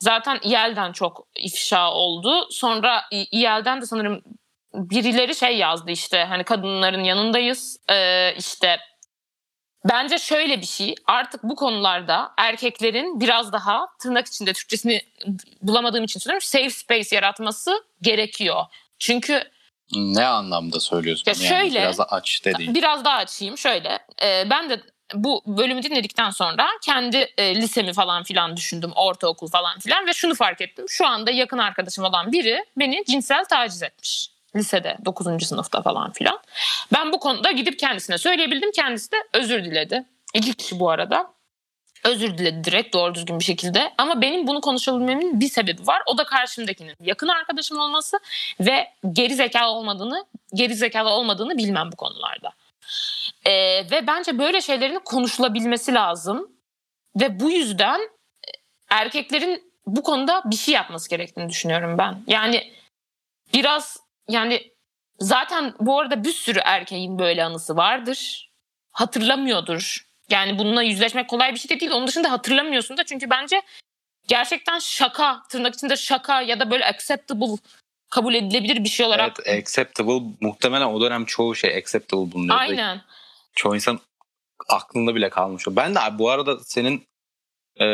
[0.00, 2.46] Zaten İEL'den çok ifşa oldu.
[2.50, 4.22] Sonra İEL'den de sanırım
[4.74, 7.76] birileri şey yazdı işte hani kadınların yanındayız.
[7.90, 8.80] Ee, işte
[9.88, 15.00] bence şöyle bir şey artık bu konularda erkeklerin biraz daha tırnak içinde Türkçesini
[15.62, 18.64] bulamadığım için söylüyorum safe space yaratması gerekiyor.
[18.98, 19.42] Çünkü
[19.96, 21.24] Ne anlamda söylüyorsun?
[21.26, 22.74] Ya yani şöyle- biraz da aç dediğin.
[22.74, 23.98] Biraz daha açayım şöyle.
[24.22, 24.80] e, ben de
[25.14, 28.92] bu bölümü dinledikten sonra kendi e, lisemi falan filan düşündüm.
[28.94, 30.84] Ortaokul falan filan ve şunu fark ettim.
[30.88, 34.30] Şu anda yakın arkadaşım olan biri beni cinsel taciz etmiş.
[34.56, 35.46] Lisede 9.
[35.46, 36.38] sınıfta falan filan.
[36.92, 38.70] Ben bu konuda gidip kendisine söyleyebildim.
[38.72, 40.04] Kendisi de özür diledi.
[40.34, 41.32] İki kişi bu arada.
[42.04, 43.92] Özür diledi direkt doğru düzgün bir şekilde.
[43.98, 46.02] Ama benim bunu konuşabilmemin bir sebebi var.
[46.06, 48.20] O da karşımdakinin yakın arkadaşım olması
[48.60, 52.52] ve geri zekalı olmadığını, geri zekalı olmadığını bilmem bu konularda.
[53.48, 56.52] Ee, ve bence böyle şeylerin konuşulabilmesi lazım.
[57.20, 58.50] Ve bu yüzden e,
[58.90, 62.22] erkeklerin bu konuda bir şey yapması gerektiğini düşünüyorum ben.
[62.26, 62.72] Yani
[63.54, 63.96] biraz
[64.28, 64.72] yani
[65.20, 68.50] zaten bu arada bir sürü erkeğin böyle anısı vardır.
[68.92, 70.06] Hatırlamıyordur.
[70.30, 71.92] Yani bununla yüzleşmek kolay bir şey de değil.
[71.92, 73.62] Onun dışında hatırlamıyorsun da çünkü bence
[74.28, 77.56] gerçekten şaka, tırnak içinde şaka ya da böyle acceptable
[78.10, 79.36] kabul edilebilir bir şey olarak.
[79.44, 82.60] Evet, acceptable muhtemelen o dönem çoğu şey acceptable bulunuyordu.
[82.60, 83.00] Aynen.
[83.54, 84.00] Çoğu insan
[84.68, 85.64] aklında bile kalmış.
[85.70, 87.06] Ben de bu arada senin
[87.80, 87.86] e,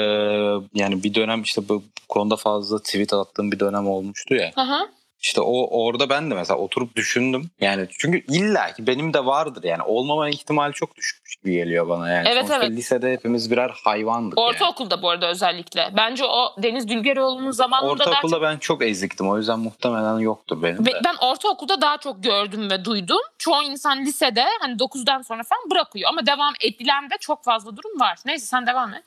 [0.75, 4.53] yani bir dönem işte bu konuda fazla tweet attığım bir dönem olmuştu ya.
[4.57, 4.89] Aha.
[5.25, 7.51] İşte o orada ben de mesela oturup düşündüm.
[7.61, 9.83] Yani çünkü illa ki benim de vardır yani.
[9.83, 12.29] Olmama ihtimali çok düşükmüş gibi geliyor bana yani.
[12.29, 12.71] Evet, Sonuçta evet.
[12.71, 14.49] lisede hepimiz birer hayvandık yani.
[14.49, 15.91] Ortaokulda bu arada özellikle.
[15.97, 19.31] Bence o Deniz Dülgeroğlu'nun zamanında daha Ortaokulda ben çok eziktim.
[19.31, 20.91] O yüzden muhtemelen yoktur benim de.
[21.05, 23.21] Ben ortaokulda daha çok gördüm ve duydum.
[23.39, 28.01] Çoğu insan lisede hani 9'dan sonra falan bırakıyor ama devam edilen de çok fazla durum
[28.01, 28.19] var.
[28.27, 29.05] Neyse sen devam et.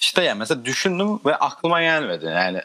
[0.00, 2.24] İşte yani mesela düşündüm ve aklıma gelmedi.
[2.26, 2.60] Yani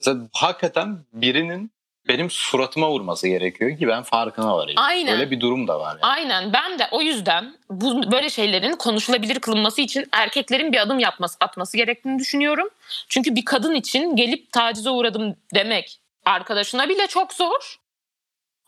[0.00, 1.76] mesela hakikaten birinin
[2.08, 4.80] benim suratıma vurması gerekiyor ki ben farkına varayım.
[4.80, 5.14] Aynen.
[5.14, 5.98] Öyle bir durum da var yani.
[6.02, 11.36] Aynen ben de o yüzden bu böyle şeylerin konuşulabilir kılınması için erkeklerin bir adım yapması
[11.40, 12.68] atması gerektiğini düşünüyorum.
[13.08, 17.76] Çünkü bir kadın için gelip tacize uğradım demek arkadaşına bile çok zor.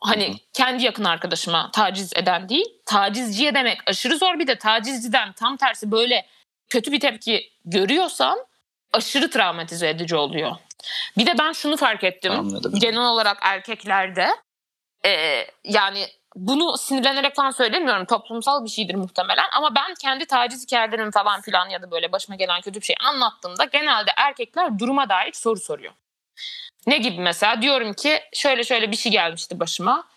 [0.01, 0.37] Hani Hı hı.
[0.53, 4.39] kendi yakın arkadaşıma taciz eden değil, tacizciye demek aşırı zor.
[4.39, 6.27] Bir de tacizciden tam tersi böyle
[6.69, 8.39] kötü bir tepki görüyorsan
[8.93, 10.57] aşırı travmatize edici oluyor.
[11.17, 12.75] Bir de ben şunu fark ettim Anladım.
[12.81, 14.29] genel olarak erkeklerde
[15.07, 21.11] e, yani bunu sinirlenerek falan söylemiyorum toplumsal bir şeydir muhtemelen ama ben kendi taciz hikayelerimi
[21.11, 25.33] falan filan ya da böyle başıma gelen kötü bir şey anlattığımda genelde erkekler duruma dair
[25.33, 25.93] soru soruyor.
[26.87, 30.09] Ne gibi mesela diyorum ki şöyle şöyle bir şey gelmişti başıma.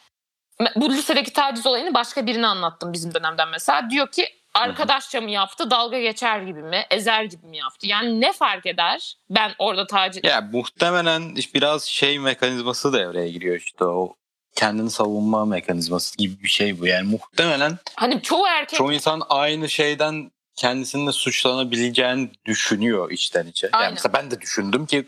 [0.75, 3.89] Bu lisedeki taciz olayını başka birine anlattım bizim dönemden mesela.
[3.89, 7.87] Diyor ki arkadaşça mı yaptı dalga geçer gibi mi ezer gibi mi yaptı?
[7.87, 10.23] Yani ne fark eder ben orada taciz...
[10.23, 14.15] Ya muhtemelen biraz şey mekanizması devreye giriyor işte o
[14.55, 16.87] kendini savunma mekanizması gibi bir şey bu.
[16.87, 23.69] Yani muhtemelen Hani çoğu erkek çoğu insan aynı şeyden kendisinin de suçlanabileceğini düşünüyor içten içe.
[23.73, 23.85] Aynen.
[23.85, 25.05] Yani mesela ben de düşündüm ki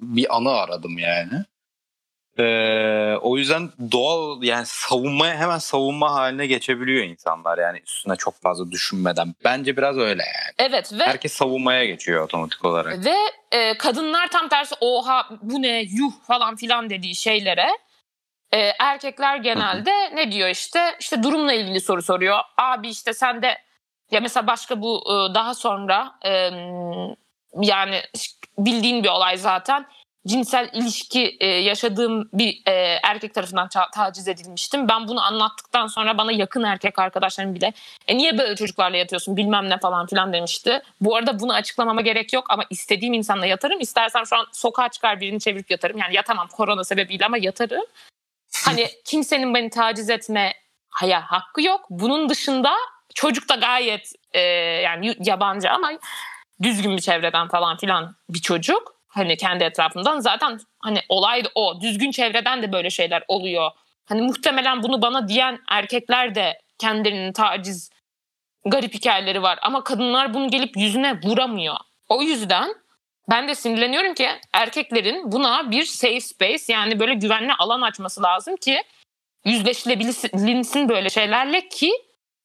[0.00, 1.44] bir anı aradım yani.
[2.38, 8.70] Ee, o yüzden doğal yani savunmaya hemen savunma haline geçebiliyor insanlar yani üstüne çok fazla
[8.70, 9.34] düşünmeden.
[9.44, 10.70] Bence biraz öyle yani.
[10.70, 13.04] evet ve Herkes savunmaya geçiyor otomatik olarak.
[13.04, 13.16] Ve
[13.52, 17.68] e, kadınlar tam tersi oha bu ne yuh falan filan dediği şeylere
[18.52, 22.38] e, erkekler genelde ne diyor işte işte durumla ilgili soru soruyor.
[22.58, 23.58] Abi işte sen de
[24.10, 26.50] ya mesela başka bu e, daha sonra e,
[27.60, 28.02] yani
[28.58, 29.86] bildiğin bir olay zaten
[30.26, 34.88] cinsel ilişki e, yaşadığım bir e, erkek tarafından ta- taciz edilmiştim.
[34.88, 37.72] Ben bunu anlattıktan sonra bana yakın erkek arkadaşlarım bile
[38.08, 40.82] e niye böyle çocuklarla yatıyorsun bilmem ne falan filan demişti.
[41.00, 43.80] Bu arada bunu açıklamama gerek yok ama istediğim insanla yatarım.
[43.80, 45.98] İstersem şu an sokağa çıkar birini çevirip yatarım.
[45.98, 47.84] Yani yatamam korona sebebiyle ama yatarım.
[48.64, 50.52] Hani kimsenin beni taciz etme
[50.90, 51.86] haya hakkı yok.
[51.90, 52.74] Bunun dışında
[53.14, 55.92] çocuk da gayet e, yani yabancı ama
[56.62, 59.01] düzgün bir çevreden falan filan bir çocuk.
[59.14, 61.80] Hani kendi etrafımdan zaten hani olay da o.
[61.80, 63.70] Düzgün çevreden de böyle şeyler oluyor.
[64.04, 67.90] Hani muhtemelen bunu bana diyen erkekler de kendilerinin taciz
[68.64, 69.58] garip hikayeleri var.
[69.62, 71.76] Ama kadınlar bunu gelip yüzüne vuramıyor.
[72.08, 72.74] O yüzden
[73.30, 78.56] ben de sinirleniyorum ki erkeklerin buna bir safe space yani böyle güvenli alan açması lazım
[78.56, 78.82] ki
[79.44, 81.92] yüzleşilebilsin böyle şeylerle ki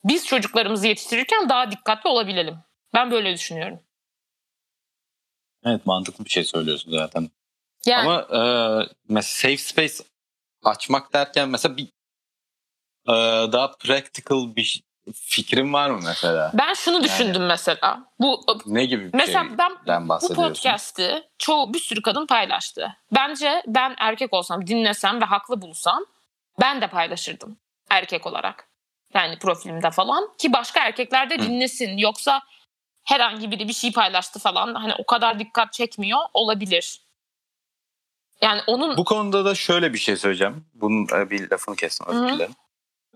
[0.03, 2.57] biz çocuklarımızı yetiştirirken daha dikkatli olabilelim.
[2.93, 3.79] Ben böyle düşünüyorum.
[5.67, 7.29] Evet mantıklı bir şey söylüyorsun zaten.
[7.85, 8.41] Yani, Ama e,
[9.09, 10.09] mesela safe space
[10.63, 11.87] açmak derken mesela bir
[13.07, 13.13] e,
[13.51, 16.51] daha practical bir fikrin var mı mesela?
[16.53, 18.03] ben şunu düşündüm mesela.
[18.19, 19.45] Bu Ne gibi bir mesela
[19.87, 22.97] ben bu podcast'i çoğu bir sürü kadın paylaştı.
[23.15, 26.05] Bence ben erkek olsam, dinlesem ve haklı bulsam
[26.61, 27.57] ben de paylaşırdım
[27.89, 28.67] erkek olarak.
[29.13, 31.39] Yani profilimde falan ki başka erkekler de Hı.
[31.39, 31.97] dinlesin.
[31.97, 32.41] Yoksa
[33.07, 37.01] herhangi biri bir şey paylaştı falan hani o kadar dikkat çekmiyor olabilir.
[38.41, 40.65] Yani onun Bu konuda da şöyle bir şey söyleyeceğim.
[40.73, 42.55] Bunun e, bir lafını kestim özür dilerim.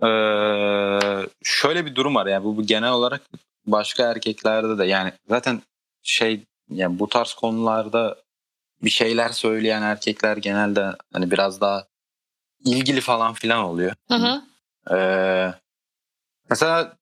[0.03, 3.21] Ee, şöyle bir durum var yani bu, bu genel olarak
[3.65, 5.61] başka erkeklerde de yani zaten
[6.03, 8.15] şey yani bu tarz konularda
[8.81, 11.87] bir şeyler söyleyen erkekler genelde hani biraz daha
[12.65, 13.93] ilgili falan filan oluyor.
[14.07, 14.41] Hı hı.
[14.95, 15.53] Ee,
[16.49, 16.97] mesela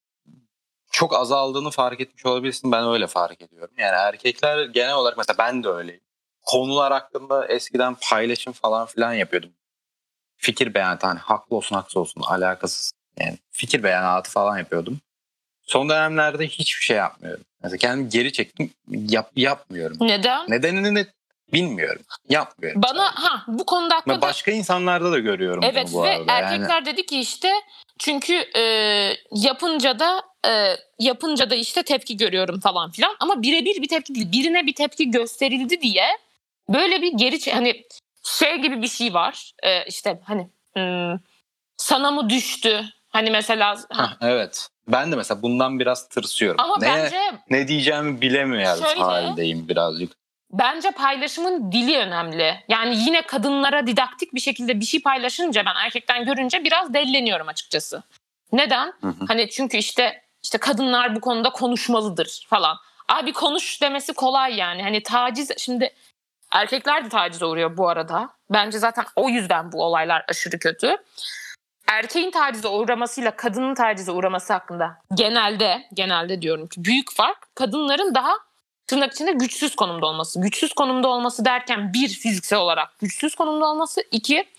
[1.00, 2.72] çok azaldığını fark etmiş olabilirsin.
[2.72, 3.76] Ben öyle fark ediyorum.
[3.78, 6.02] Yani erkekler genel olarak mesela ben de öyleyim.
[6.46, 9.50] Konular hakkında eskiden paylaşım falan filan yapıyordum.
[10.38, 12.92] Fikir beyanatı hani haklı olsun haksız olsun alakasız.
[13.20, 15.00] Yani fikir beyanatı falan yapıyordum.
[15.62, 17.44] Son dönemlerde hiçbir şey yapmıyorum.
[17.64, 18.74] Mesela kendimi geri çektim.
[18.90, 19.98] Yap, yapmıyorum.
[20.02, 20.46] Neden?
[20.50, 21.14] Nedenini de
[21.54, 22.02] bilmiyorum.
[22.30, 22.82] Yapmıyorum.
[22.82, 26.32] Bana ha bu konuda Ve hakikaten başka insanlarda da görüyorum Evet bunu bu ve arada.
[26.32, 27.52] Yani- erkekler dedi ki işte
[28.00, 28.62] çünkü e,
[29.32, 34.32] yapınca da e, yapınca da işte tepki görüyorum falan filan ama birebir bir tepki değil
[34.32, 36.06] birine bir tepki gösterildi diye
[36.70, 37.84] böyle bir geri hani
[38.24, 41.20] şey gibi bir şey var E, işte hani hmm,
[41.78, 44.68] sana mı düştü hani mesela ha, evet.
[44.88, 46.60] Ben de mesela bundan biraz tırsıyorum.
[46.62, 47.18] ama ne, bence
[47.50, 50.12] ne diyeceğimi bilemiyorum Şöyle- haldeyim birazcık.
[50.52, 52.56] bence paylaşımın dili önemli.
[52.68, 58.04] Yani yine kadınlara didaktik bir şekilde bir şey paylaşınca ben erkekten görünce biraz delleniyorum açıkçası.
[58.52, 58.94] Neden?
[59.02, 59.26] Hı hı.
[59.28, 62.78] Hani çünkü işte işte kadınlar bu konuda konuşmalıdır falan.
[63.08, 64.84] Abi konuş demesi kolay yani.
[64.84, 65.94] Hani taciz şimdi
[66.52, 68.30] erkekler de tacize uğruyor bu arada.
[68.50, 70.98] Bence zaten o yüzden bu olaylar aşırı kötü.
[71.88, 78.34] Erkeğin tacize uğramasıyla kadının tacize uğraması hakkında genelde genelde diyorum ki büyük fark kadınların daha
[78.88, 80.42] tırnak içinde güçsüz konumda olması.
[80.42, 84.04] Güçsüz konumda olması derken bir fiziksel olarak güçsüz konumda olması.
[84.12, 84.50] iki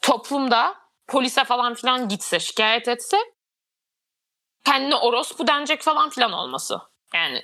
[0.00, 0.74] toplumda
[1.08, 3.16] polise falan filan gitse şikayet etse
[4.64, 6.78] kendine orospu denecek falan filan olması.
[7.14, 7.42] Yani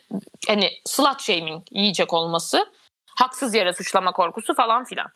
[0.49, 2.73] hani slut shaming yiyecek olması.
[3.07, 5.07] Haksız yere suçlama korkusu falan filan.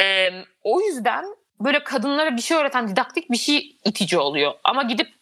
[0.00, 0.30] Ee,
[0.62, 1.24] o yüzden
[1.60, 4.54] böyle kadınlara bir şey öğreten didaktik bir şey itici oluyor.
[4.64, 5.14] Ama gidip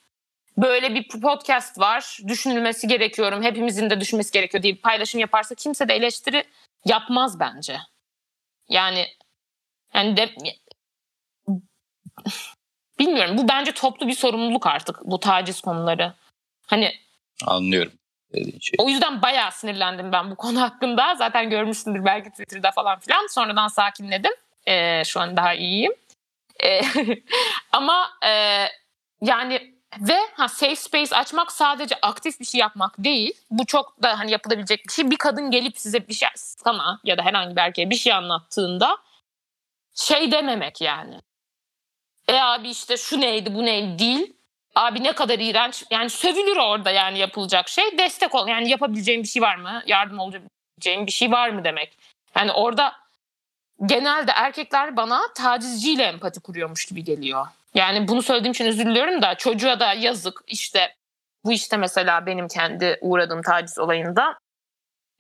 [0.57, 5.89] böyle bir podcast var düşünülmesi gerekiyorum hepimizin de düşünmesi gerekiyor diye bir paylaşım yaparsa kimse
[5.89, 6.45] de eleştiri
[6.85, 7.79] yapmaz bence.
[8.69, 9.07] Yani
[9.95, 10.35] yani de
[12.99, 16.13] bilmiyorum bu bence toplu bir sorumluluk artık bu taciz konuları.
[16.67, 16.95] Hani
[17.47, 17.93] Anlıyorum
[18.61, 18.77] şey.
[18.79, 21.15] o yüzden bayağı sinirlendim ben bu konu hakkında.
[21.15, 23.27] Zaten görmüşsündür belki Twitter'da falan filan.
[23.27, 24.33] Sonradan sakinledim.
[24.67, 25.93] Ee, şu an daha iyiyim.
[26.65, 26.81] Ee,
[27.73, 28.65] ama e,
[29.21, 33.33] yani ve ha, safe space açmak sadece aktif bir şey yapmak değil.
[33.51, 35.11] Bu çok da hani yapılabilecek bir şey.
[35.11, 38.99] Bir kadın gelip size bir şey sana ya da herhangi bir erkeğe bir şey anlattığında
[39.95, 41.21] şey dememek yani.
[42.29, 44.33] E abi işte şu neydi bu neydi değil.
[44.75, 45.85] Abi ne kadar iğrenç.
[45.91, 47.99] Yani sövülür orada yani yapılacak şey.
[47.99, 48.49] Destek ol.
[48.49, 49.83] Yani yapabileceğim bir şey var mı?
[49.87, 51.99] Yardım olabileceğim bir şey var mı demek.
[52.37, 52.93] Yani orada
[53.87, 57.47] genelde erkekler bana tacizciyle empati kuruyormuş gibi geliyor.
[57.75, 60.95] Yani bunu söylediğim için özür diliyorum da çocuğa da yazık işte
[61.45, 64.39] bu işte mesela benim kendi uğradığım taciz olayında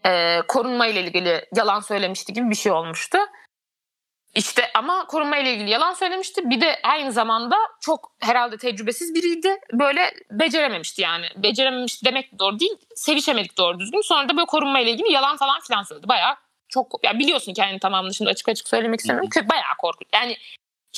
[0.07, 3.19] e, korunma ile ilgili yalan söylemişti gibi bir şey olmuştu.
[4.35, 6.51] İşte ama korunma ile ilgili yalan söylemişti.
[6.51, 9.57] Bir de aynı zamanda çok herhalde tecrübesiz biriydi.
[9.73, 11.27] Böyle becerememişti yani.
[11.37, 12.77] Becerememişti demek doğru değil.
[12.95, 14.01] Sevişemedik doğru düzgün.
[14.01, 16.09] Sonra da böyle korunma ile ilgili yalan falan filan söyledi.
[16.09, 16.37] Bayağı
[16.69, 19.31] çok ya biliyorsun hikayenin tamamını şimdi açık açık söylemek istemiyorum.
[19.31, 20.09] Kö- Bayağı korkunç.
[20.15, 20.37] Yani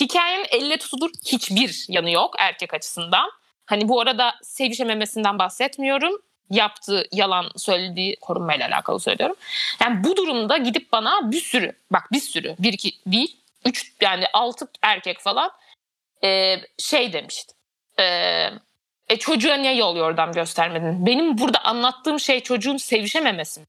[0.01, 3.31] hikayenin elle tutulur hiçbir yanı yok erkek açısından.
[3.67, 6.23] Hani bu arada sevişememesinden bahsetmiyorum.
[6.51, 9.37] Yaptığı yalan söylediği korunmayla alakalı söylüyorum.
[9.81, 14.25] Yani bu durumda gidip bana bir sürü bak bir sürü bir iki değil üç yani
[14.33, 15.51] altı erkek falan
[16.25, 17.55] e, şey demişti.
[17.99, 18.05] E,
[19.09, 21.07] e çocuğa niye yol yordam göstermedin?
[21.07, 23.67] Benim burada anlattığım şey çocuğun sevişememesi.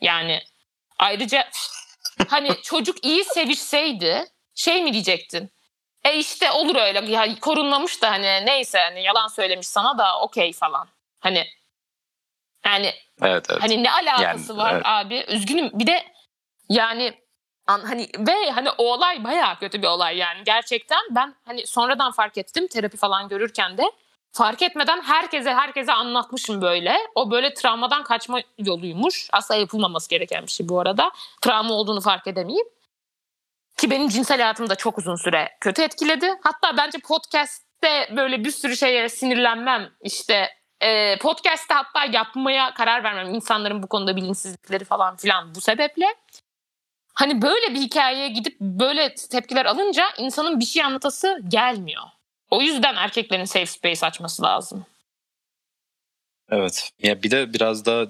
[0.00, 0.42] Yani
[0.98, 1.48] ayrıca
[2.28, 5.50] hani çocuk iyi sevişseydi şey mi diyecektin?
[6.04, 10.52] E işte olur öyle ya korunmamış da hani neyse hani yalan söylemiş sana da okey
[10.52, 10.88] falan.
[11.20, 11.46] Hani
[12.66, 13.62] yani Evet evet.
[13.62, 14.82] Hani ne alakası Yani, var evet.
[14.86, 15.24] abi?
[15.28, 15.70] Üzgünüm.
[15.74, 16.04] Bir de
[16.68, 17.14] Yani
[17.66, 22.12] an, hani ve hani o olay bayağı kötü bir olay yani gerçekten ben hani sonradan
[22.12, 23.82] fark ettim terapi falan görürken de
[24.32, 26.96] fark etmeden herkese herkese anlatmışım böyle.
[27.14, 29.28] O böyle travmadan kaçma yoluymuş.
[29.32, 31.10] Asla yapılmaması gereken bir şey bu arada.
[31.40, 32.66] Travma olduğunu fark edemeyip.
[33.76, 36.30] Ki benim cinsel hayatımı da çok uzun süre kötü etkiledi.
[36.42, 39.90] Hatta bence podcast'te böyle bir sürü şeye sinirlenmem.
[40.02, 40.48] İşte
[40.80, 43.34] e, podcast'te hatta yapmaya karar vermem.
[43.34, 46.06] insanların bu konuda bilinçsizlikleri falan filan bu sebeple.
[47.14, 52.02] Hani böyle bir hikayeye gidip böyle tepkiler alınca insanın bir şey anlatası gelmiyor.
[52.50, 54.86] O yüzden erkeklerin safe space açması lazım.
[56.50, 56.90] Evet.
[56.98, 58.06] Ya bir de biraz da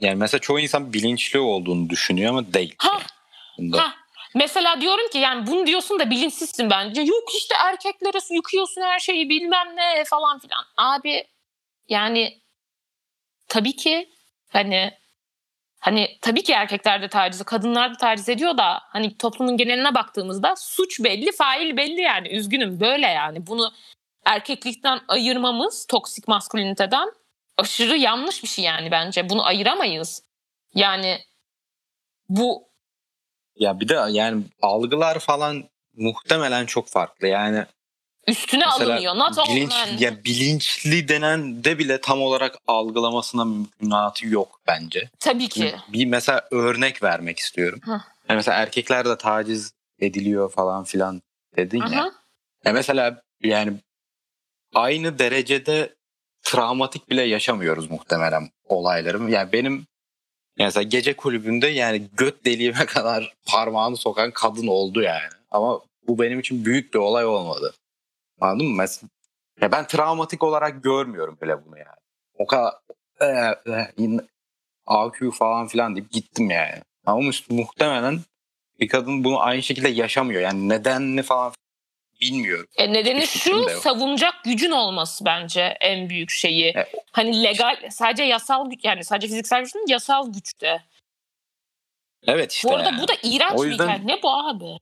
[0.00, 2.74] yani mesela çoğu insan bilinçli olduğunu düşünüyor ama değil.
[2.78, 3.00] Ha.
[3.72, 3.94] Ha.
[4.34, 7.02] Mesela diyorum ki yani bunu diyorsun da bilinçsizsin bence.
[7.02, 10.64] Yok işte erkeklere yıkıyorsun her şeyi bilmem ne falan filan.
[10.76, 11.24] Abi
[11.90, 12.40] yani
[13.48, 14.10] tabii ki
[14.48, 14.92] hani
[15.80, 20.56] hani tabii ki erkekler de taciz, kadınlar da taciz ediyor da hani toplumun geneline baktığımızda
[20.56, 22.28] suç belli, fail belli yani.
[22.28, 23.46] Üzgünüm böyle yani.
[23.46, 23.72] Bunu
[24.24, 27.12] erkeklikten ayırmamız, toksik masküliniteden
[27.56, 29.28] aşırı yanlış bir şey yani bence.
[29.28, 30.22] Bunu ayıramayız.
[30.74, 31.18] Yani
[32.28, 32.70] bu
[33.56, 35.64] ya bir de yani algılar falan
[35.96, 37.26] muhtemelen çok farklı.
[37.26, 37.66] Yani
[38.30, 39.16] üstüne Mesela alınıyor.
[39.16, 40.02] Not bilinç, yani.
[40.02, 45.10] ya bilinçli denen de bile tam olarak algılamasına mümkünatı yok bence.
[45.20, 45.74] Tabii ki.
[45.88, 47.80] Bir mesela örnek vermek istiyorum.
[47.86, 51.22] Yani mesela erkekler de taciz ediliyor falan filan
[51.56, 51.94] dedin Hı-hı.
[51.94, 52.12] ya.
[52.64, 52.72] ya.
[52.72, 53.72] Mesela yani
[54.74, 55.94] aynı derecede
[56.42, 59.28] travmatik bile yaşamıyoruz muhtemelen olaylarım.
[59.28, 59.72] Yani benim
[60.58, 65.30] yani mesela gece kulübünde yani göt deliğime kadar parmağını sokan kadın oldu yani.
[65.50, 67.74] Ama bu benim için büyük bir olay olmadı.
[68.40, 68.76] Anladın mı?
[68.76, 69.08] Mesela,
[69.60, 72.00] ya ben travmatik olarak görmüyorum bile bunu yani.
[72.34, 72.72] O kadar
[73.20, 74.20] e, e,
[74.86, 76.82] AQ falan filan deyip gittim yani.
[77.06, 78.20] Ama muhtemelen
[78.80, 80.42] bir kadın bunu aynı şekilde yaşamıyor.
[80.42, 81.52] Yani nedenini falan
[82.20, 82.66] bilmiyorum.
[82.76, 86.66] E nedeni şu savunacak gücün olması bence en büyük şeyi.
[86.66, 90.82] E, hani legal sadece yasal güç yani sadece fiziksel güç değil yasal güçte.
[92.26, 92.68] Evet işte.
[92.68, 93.02] Bu arada yani.
[93.02, 93.88] bu da iğrenç o yüzden...
[93.88, 94.16] bir hikaye.
[94.16, 94.78] Ne bu abi?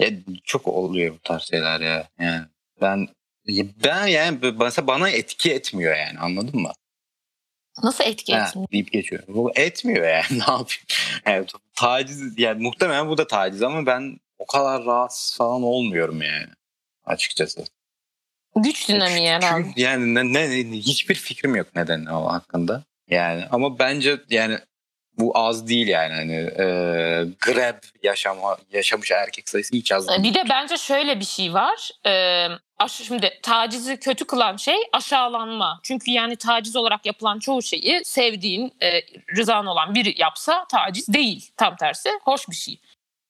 [0.00, 2.08] E, çok oluyor bu tarz şeyler ya.
[2.18, 2.44] Yani
[2.80, 3.08] ben
[3.84, 6.72] ben yani mesela bana etki etmiyor yani anladın mı?
[7.82, 8.68] Nasıl etki ha, etmiyor?
[8.72, 9.22] Deyip geçiyor.
[9.28, 10.84] Bu etmiyor yani ne yapayım?
[11.26, 16.48] Yani, taciz yani muhtemelen bu da taciz ama ben o kadar rahatsız falan olmuyorum yani
[17.04, 17.64] açıkçası.
[18.56, 19.68] Güç dinamiği herhalde.
[19.76, 22.84] Yani ne, ne, hiçbir fikrim yok neden o hakkında.
[23.08, 24.58] Yani ama bence yani
[25.20, 26.64] bu az değil yani hani e,
[27.40, 30.22] grab yaşama yaşamış erkek sayısı hiç az değil.
[30.22, 31.90] Bir de bence şöyle bir şey var.
[32.06, 32.46] E,
[32.88, 35.80] şimdi tacizi kötü kılan şey aşağılanma.
[35.82, 39.00] Çünkü yani taciz olarak yapılan çoğu şeyi sevdiğin, e,
[39.36, 41.50] rızan olan biri yapsa taciz değil.
[41.56, 42.80] Tam tersi hoş bir şey.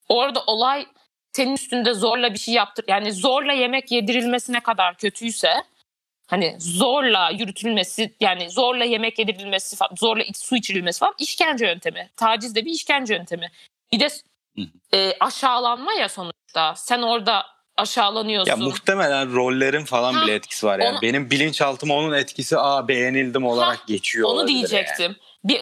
[0.09, 0.87] Orada olay
[1.33, 2.85] senin üstünde zorla bir şey yaptır.
[2.89, 5.55] Yani zorla yemek yedirilmesine kadar kötüyse
[6.31, 12.11] hani zorla yürütülmesi yani zorla yemek yedirilmesi falan, zorla su içirilmesi falan işkence yöntemi.
[12.17, 13.51] Taciz de bir işkence yöntemi.
[13.93, 14.09] Bir de
[14.95, 16.75] e, aşağılanma ya sonuçta.
[16.75, 18.51] Sen orada aşağılanıyorsun.
[18.51, 20.93] Ya muhtemelen rollerin falan ha, bile etkisi var yani.
[20.93, 24.29] Onu, Benim bilinçaltıma onun etkisi aa beğenildim olarak ha, geçiyor.
[24.29, 25.17] Onu diyecektim.
[25.45, 25.61] Yani.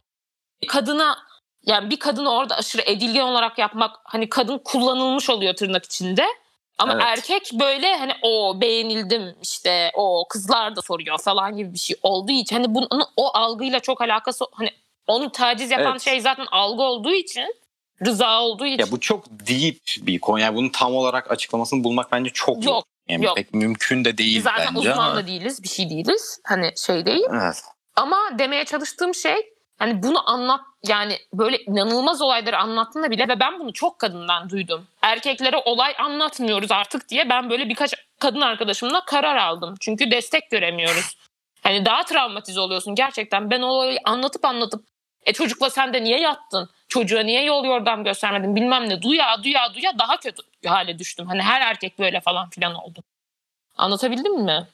[0.63, 1.19] Bir kadına
[1.67, 6.27] yani bir kadını orada aşırı edilgen olarak yapmak hani kadın kullanılmış oluyor tırnak içinde.
[6.79, 7.03] Ama evet.
[7.07, 12.33] erkek böyle hani o beğenildim işte o kızlar da soruyor falan gibi bir şey olduğu
[12.33, 14.71] için hani bunun o algıyla çok alakası hani
[15.07, 16.01] onu taciz yapan evet.
[16.01, 17.55] şey zaten algı olduğu için
[18.07, 18.79] rıza olduğu için.
[18.79, 20.41] Ya bu çok deep bir konu.
[20.41, 22.85] Yani bunun tam olarak açıklamasını bulmak bence çok yok.
[23.09, 23.37] Yani yok.
[23.37, 24.89] pek mümkün de değil zaten bence.
[24.89, 26.41] Zaten uzman da değiliz, bir şey değiliz.
[26.45, 27.25] Hani şey değil.
[27.33, 27.63] Evet.
[27.97, 29.37] Ama demeye çalıştığım şey
[29.79, 34.87] hani bunu anlat yani böyle inanılmaz olayları anlattığında bile ve ben bunu çok kadından duydum.
[35.03, 39.75] Erkeklere olay anlatmıyoruz artık diye ben böyle birkaç kadın arkadaşımla karar aldım.
[39.81, 41.17] Çünkü destek göremiyoruz.
[41.63, 43.51] Hani daha travmatize oluyorsun gerçekten.
[43.51, 44.85] Ben olayı anlatıp anlatıp
[45.27, 46.69] e çocukla sen de niye yattın?
[46.89, 49.03] Çocuğa niye yol yordam göstermedin bilmem ne.
[49.03, 51.27] Duya duya duya daha kötü hale düştüm.
[51.27, 53.01] Hani her erkek böyle falan filan oldu.
[53.77, 54.67] Anlatabildim mi?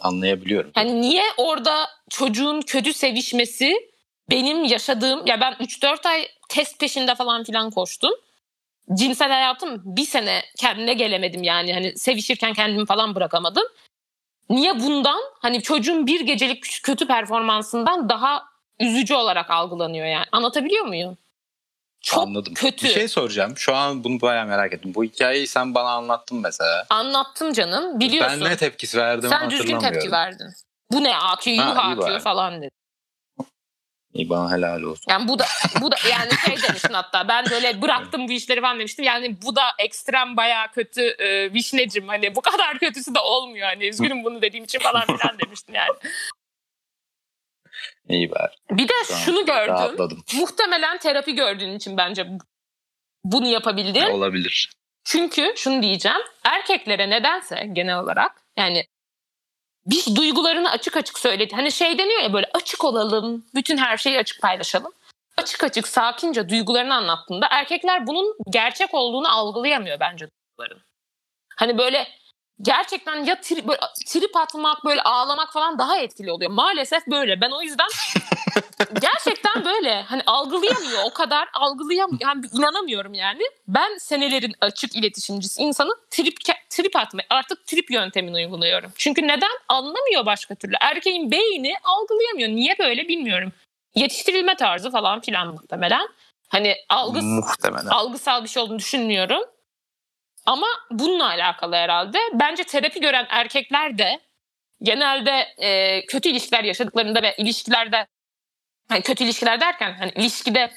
[0.00, 0.72] Anlayabiliyorum.
[0.76, 3.74] Yani niye orada çocuğun kötü sevişmesi
[4.30, 8.12] benim yaşadığım ya ben 3-4 ay test peşinde falan filan koştum.
[8.94, 13.64] Cinsel hayatım bir sene kendine gelemedim yani hani sevişirken kendimi falan bırakamadım.
[14.50, 18.44] Niye bundan hani çocuğun bir gecelik kötü performansından daha
[18.80, 21.18] üzücü olarak algılanıyor yani anlatabiliyor muyum?
[22.00, 22.54] Çok Anladım.
[22.54, 22.86] kötü.
[22.86, 23.56] Bir şey soracağım.
[23.56, 24.94] Şu an bunu bayağı merak ettim.
[24.94, 26.86] Bu hikayeyi sen bana anlattın mesela.
[26.90, 28.00] Anlattım canım.
[28.00, 28.40] Biliyorsun.
[28.40, 30.46] Ben ne tepkisi verdim Sen düzgün tepki verdin.
[30.92, 32.70] Bu ne AQ, yuh AQ falan dedi.
[34.14, 35.04] İyi bana helal olsun.
[35.10, 35.46] Yani bu da
[35.80, 39.04] bu da yani şey demiştin hatta ben böyle bıraktım bu işleri falan demiştim.
[39.04, 43.88] Yani bu da ekstrem bayağı kötü e, vişnecim hani bu kadar kötüsü de olmuyor hani
[43.88, 45.90] üzgünüm bunu dediğim için falan filan demiştin yani.
[48.08, 48.56] İyi ver.
[48.70, 49.74] Bir de Tamam, şunu gördüm.
[49.74, 50.22] Rahatladım.
[50.34, 52.44] Muhtemelen terapi gördüğün için bence bu-
[53.24, 54.10] bunu yapabildin.
[54.10, 54.72] Olabilir.
[55.04, 56.20] Çünkü şunu diyeceğim.
[56.44, 58.86] Erkeklere nedense genel olarak yani
[59.86, 61.54] bir duygularını açık açık söyledi.
[61.54, 63.46] Hani şey deniyor ya böyle açık olalım.
[63.54, 64.92] Bütün her şeyi açık paylaşalım.
[65.36, 70.82] Açık açık sakince duygularını anlattığında erkekler bunun gerçek olduğunu algılayamıyor bence duyguların.
[71.56, 72.08] Hani böyle
[72.62, 76.50] gerçekten ya tri, böyle trip atmak böyle ağlamak falan daha etkili oluyor.
[76.50, 77.40] Maalesef böyle.
[77.40, 77.86] Ben o yüzden
[79.00, 80.02] gerçekten böyle.
[80.02, 81.02] Hani algılayamıyor.
[81.04, 83.42] O kadar algılayamıyor yani inanamıyorum yani.
[83.68, 86.36] Ben senelerin açık iletişimcisi insanı trip
[86.70, 88.92] trip atma artık trip yöntemini uyguluyorum.
[88.96, 89.50] Çünkü neden?
[89.68, 90.74] Anlamıyor başka türlü.
[90.80, 92.48] Erkeğin beyni algılayamıyor.
[92.48, 93.52] Niye böyle bilmiyorum.
[93.94, 96.08] Yetiştirilme tarzı falan filan muhtemelen.
[96.48, 97.86] Hani algı Muhtemelen.
[97.86, 99.42] algısal bir şey olduğunu düşünmüyorum
[100.48, 104.20] ama bununla alakalı herhalde bence terapi gören erkekler de
[104.82, 108.06] genelde e, kötü ilişkiler yaşadıklarında ve ilişkilerde
[108.88, 110.70] hani kötü ilişkiler derken hani ilişkide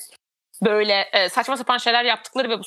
[0.65, 2.63] böyle e, saçma sapan şeyler yaptıkları ve bu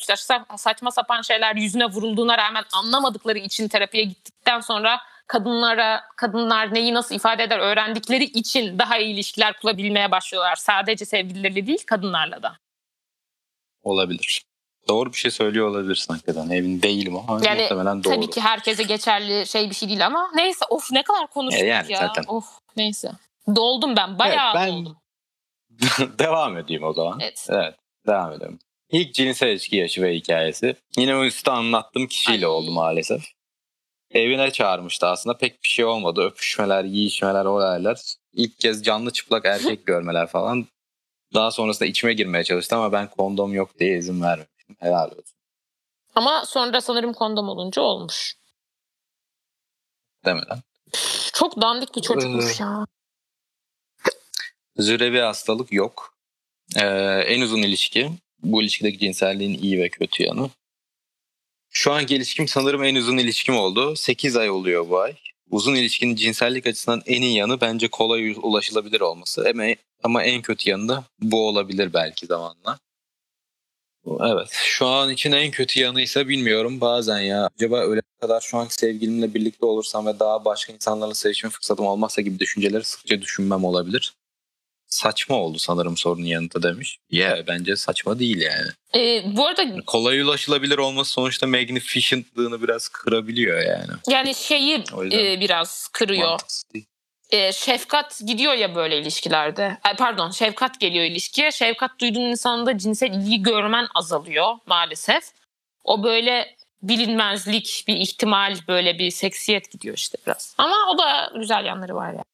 [0.57, 7.15] saçma, sapan şeyler yüzüne vurulduğuna rağmen anlamadıkları için terapiye gittikten sonra kadınlara kadınlar neyi nasıl
[7.15, 10.57] ifade eder öğrendikleri için daha iyi ilişkiler kurabilmeye başlıyorlar.
[10.57, 12.57] Sadece sevgilileriyle değil kadınlarla da.
[13.83, 14.54] Olabilir.
[14.89, 16.51] Doğru bir şey söylüyor olabilirsin hakikaten.
[16.51, 18.15] Emin değilim ama Yani muhtemelen doğru.
[18.15, 21.67] Tabii ki herkese geçerli şey bir şey değil ama neyse of ne kadar konuştuk E,
[21.67, 21.99] yani ya.
[21.99, 22.25] zaten.
[22.29, 22.45] Of
[22.77, 23.11] neyse.
[23.57, 24.97] Doldum ben bayağı Evet, ben- doldum.
[26.19, 27.21] Devam edeyim o zaman.
[27.21, 27.47] Evet.
[27.51, 27.75] Evet.
[28.07, 28.59] Devam edelim.
[28.91, 30.77] İlk cinsel ilişki yaşı ve hikayesi.
[30.99, 32.53] Yine o üstte anlattığım kişiyle Ay.
[32.53, 33.23] oldu maalesef.
[34.11, 35.37] Evine çağırmıştı aslında.
[35.37, 36.23] Pek bir şey olmadı.
[36.23, 38.01] Öpüşmeler, yiyişmeler, olaylar.
[38.33, 40.67] İlk kez canlı çıplak erkek görmeler falan.
[41.35, 44.21] Daha sonrasında içime girmeye çalıştı ama ben kondom yok diye izin
[44.71, 44.89] vermemiştim.
[44.89, 45.37] Helal olsun.
[46.15, 48.35] Ama sonra sanırım kondom olunca olmuş.
[50.25, 50.63] Demeden.
[51.33, 52.87] Çok dandik bir çocukmuş ya.
[54.77, 56.15] Zürevi hastalık yok.
[56.77, 56.87] Ee,
[57.27, 58.11] en uzun ilişki.
[58.43, 60.51] Bu ilişkideki cinselliğin iyi ve kötü yanı.
[61.71, 63.97] Şu anki ilişkim sanırım en uzun ilişkim oldu.
[63.97, 65.17] 8 ay oluyor bu ay.
[65.51, 69.49] Uzun ilişkinin cinsellik açısından en iyi yanı bence kolay ulaşılabilir olması.
[69.51, 69.65] Ama,
[70.03, 72.79] ama en kötü yanı da bu olabilir belki zamanla.
[74.07, 74.49] Evet.
[74.53, 77.51] Şu an için en kötü yanı ise bilmiyorum bazen ya.
[77.59, 82.23] Acaba öyle kadar şu anki sevgilimle birlikte olursam ve daha başka insanlarla sevişme fırsatım olmazsa
[82.23, 84.15] gibi düşünceleri sıkça düşünmem olabilir
[84.95, 86.99] saçma oldu sanırım sorunun yanıtı demiş.
[87.11, 88.69] Ya yeah, bence saçma değil yani.
[88.95, 93.93] Ee, bu arada Kolay ulaşılabilir olması sonuçta magnificent'lığını biraz kırabiliyor yani.
[94.09, 96.29] yani şeyi e, biraz kırıyor.
[96.29, 96.87] Mantıksız değil.
[97.31, 99.79] E, şefkat gidiyor ya böyle ilişkilerde.
[99.83, 101.53] Ay, pardon şefkat geliyor ilişkiye.
[101.53, 105.25] Şefkat duyduğun insanda cinsel ilgi görmen azalıyor maalesef.
[105.85, 110.55] O böyle bilinmezlik, bir ihtimal, böyle bir seksiyet gidiyor işte biraz.
[110.59, 112.25] Ama o da güzel yanları var ya.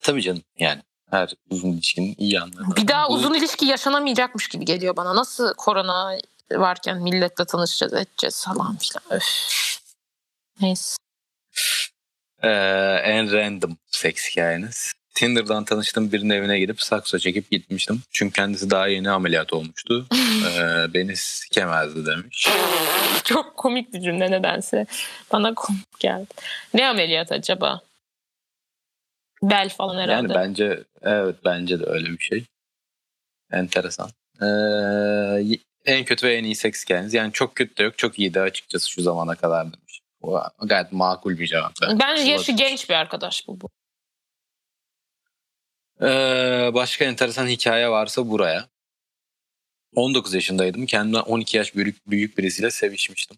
[0.00, 0.82] Tabii canım yani.
[1.10, 2.76] Her uzun ilişkinin iyi yanları.
[2.76, 5.16] Bir daha uzun ilişki yaşanamayacakmış gibi geliyor bana.
[5.16, 6.18] Nasıl korona
[6.52, 9.02] varken milletle tanışacağız, edeceğiz falan filan.
[9.10, 9.24] Öf.
[10.60, 10.96] Neyse.
[12.44, 14.92] Ee, en random seks hikayeniz.
[15.14, 18.02] Tinder'dan tanıştığım birinin evine gidip sakso çekip gitmiştim.
[18.10, 20.06] Çünkü kendisi daha yeni ameliyat olmuştu.
[20.44, 22.48] Ee, beni sikemezdi demiş.
[23.24, 24.86] Çok komik bir cümle nedense.
[25.32, 26.26] Bana komik geldi.
[26.74, 27.80] Ne ameliyat acaba?
[29.42, 30.32] Bel falan herhalde.
[30.32, 32.44] Yani bence evet bence de öyle bir şey.
[33.52, 34.10] Enteresan.
[34.42, 37.14] Ee, en kötü ve en iyi seks hikayeniz.
[37.14, 39.66] Yani çok kötü de yok çok iyi de açıkçası şu zamana kadar
[40.62, 41.72] gayet makul bir cevap.
[42.00, 43.60] Bence yaşı genç bir arkadaş bu.
[43.60, 43.70] bu.
[46.02, 48.68] Ee, başka enteresan hikaye varsa buraya.
[49.94, 50.86] 19 yaşındaydım.
[50.86, 53.36] Kendimden 12 yaş büyük, büyük birisiyle sevişmiştim.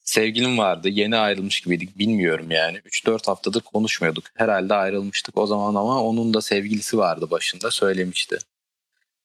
[0.00, 0.88] Sevgilim vardı.
[0.88, 1.98] Yeni ayrılmış gibiydik.
[1.98, 2.78] Bilmiyorum yani.
[2.78, 4.24] 3-4 haftadır konuşmuyorduk.
[4.34, 7.70] Herhalde ayrılmıştık o zaman ama onun da sevgilisi vardı başında.
[7.70, 8.38] Söylemişti.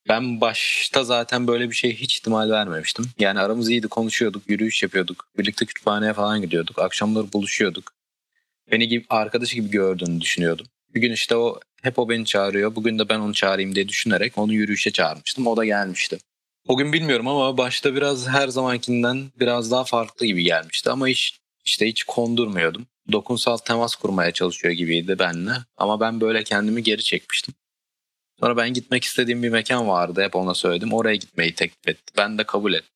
[0.10, 3.06] Ben başta zaten böyle bir şey hiç ihtimal vermemiştim.
[3.20, 5.28] Yani aramız iyiydi konuşuyorduk, yürüyüş yapıyorduk.
[5.38, 6.80] Birlikte kütüphaneye falan gidiyorduk.
[6.80, 7.93] Akşamları buluşuyorduk.
[8.72, 10.68] Beni gibi arkadaşı gibi gördüğünü düşünüyordum.
[10.95, 12.76] Bir gün işte o hep o beni çağırıyor.
[12.76, 15.47] Bugün de ben onu çağırayım diye düşünerek onu yürüyüşe çağırmıştım.
[15.47, 16.18] O da gelmişti.
[16.68, 20.89] O gün bilmiyorum ama başta biraz her zamankinden biraz daha farklı gibi gelmişti.
[20.89, 22.88] Ama hiç işte hiç kondurmuyordum.
[23.12, 25.54] Dokunsal temas kurmaya çalışıyor gibiydi benimle.
[25.78, 27.54] Ama ben böyle kendimi geri çekmiştim.
[28.44, 30.22] Sonra ben gitmek istediğim bir mekan vardı.
[30.22, 30.94] Hep ona söyledim.
[30.94, 32.14] Oraya gitmeyi teklif etti.
[32.18, 32.89] Ben de kabul ettim.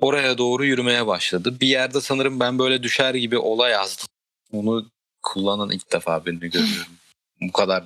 [0.00, 1.60] Oraya doğru yürümeye başladı.
[1.60, 4.06] Bir yerde sanırım ben böyle düşer gibi ola yazdım.
[4.52, 4.90] Onu
[5.22, 6.92] kullanan ilk defa birini görüyorum.
[7.40, 7.84] Bu kadar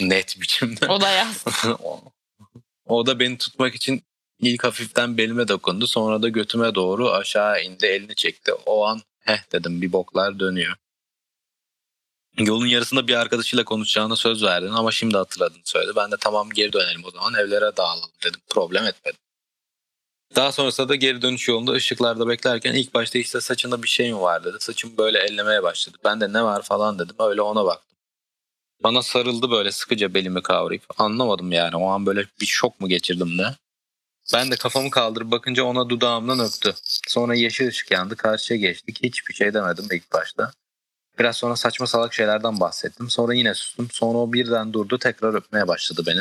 [0.00, 0.86] Net biçimde.
[0.86, 1.44] O da yaz.
[1.82, 2.00] o,
[2.86, 4.02] o da beni tutmak için
[4.40, 5.86] ilk hafiften belime dokundu.
[5.86, 8.52] Sonra da götüme doğru aşağı indi elini çekti.
[8.66, 10.76] O an heh dedim bir boklar dönüyor.
[12.38, 15.92] Yolun yarısında bir arkadaşıyla konuşacağına söz verdin ama şimdi hatırladın söyledi.
[15.96, 18.40] Ben de tamam geri dönelim o zaman evlere dağılalım dedim.
[18.48, 19.20] Problem etmedim.
[20.36, 24.20] Daha sonrasında da geri dönüş yolunda ışıklarda beklerken ilk başta işte saçında bir şey mi
[24.20, 24.56] var dedi.
[24.60, 25.98] Saçım böyle ellemeye başladı.
[26.04, 27.16] Ben de ne var falan dedim.
[27.18, 27.98] Öyle ona baktım.
[28.82, 30.84] Bana sarıldı böyle sıkıca belimi kavrayıp.
[30.98, 33.54] Anlamadım yani o an böyle bir şok mu geçirdim ne?
[34.34, 36.74] Ben de kafamı kaldırıp bakınca ona dudağımdan öptü.
[37.08, 39.02] Sonra yeşil ışık yandı karşıya geçtik.
[39.02, 40.52] Hiçbir şey demedim ilk başta.
[41.18, 43.10] Biraz sonra saçma salak şeylerden bahsettim.
[43.10, 43.88] Sonra yine sustum.
[43.92, 46.20] Sonra o birden durdu tekrar öpmeye başladı beni.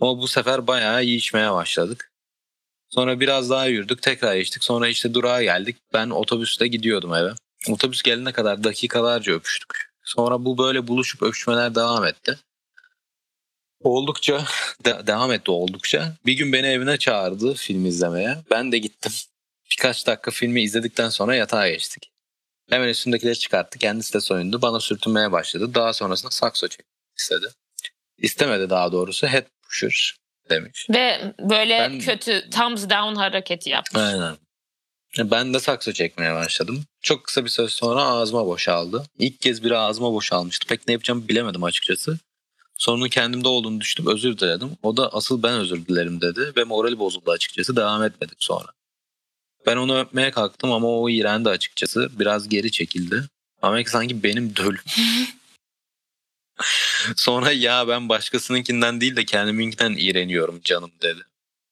[0.00, 2.10] Ama bu sefer bayağı iyi içmeye başladık.
[2.90, 4.64] Sonra biraz daha yürüdük tekrar içtik.
[4.64, 5.76] Sonra işte durağa geldik.
[5.92, 7.32] Ben otobüste gidiyordum eve.
[7.68, 9.90] Otobüs gelene kadar dakikalarca öpüştük.
[10.04, 12.38] Sonra bu böyle buluşup öpüşmeler devam etti.
[13.80, 14.44] Oldukça
[14.84, 16.16] de- devam etti oldukça.
[16.26, 18.36] Bir gün beni evine çağırdı film izlemeye.
[18.50, 19.12] Ben de gittim.
[19.70, 22.10] Birkaç dakika filmi izledikten sonra yatağa geçtik.
[22.70, 23.78] Hemen üstündekileri çıkarttı.
[23.78, 24.62] Kendisi de soyundu.
[24.62, 25.74] Bana sürtünmeye başladı.
[25.74, 26.86] Daha sonrasında sakso çekmek
[27.18, 27.46] istedi.
[28.18, 29.26] İstemedi daha doğrusu.
[29.26, 30.16] Head pusher
[30.50, 30.86] demiş.
[30.90, 34.02] Ve böyle Ben- kötü thumbs down hareketi yapmış.
[34.02, 34.36] Aynen.
[35.18, 36.84] Ben de sakso çekmeye başladım.
[37.02, 39.04] Çok kısa bir süre sonra ağzıma boşaldı.
[39.18, 40.66] İlk kez biri ağzıma boşalmıştı.
[40.68, 42.18] Pek ne yapacağımı bilemedim açıkçası.
[42.74, 44.70] Sorunun kendimde olduğunu düşünüp özür diledim.
[44.82, 47.76] O da asıl ben özür dilerim dedi ve morali bozuldu açıkçası.
[47.76, 48.66] Devam etmedik sonra.
[49.66, 52.10] Ben onu öpmeye kalktım ama o iğrendi açıkçası.
[52.18, 53.24] Biraz geri çekildi.
[53.62, 54.82] Ama sanki benim dölüm.
[57.16, 61.20] sonra ya ben başkasınınkinden değil de kendiminkinden iğreniyorum canım dedi.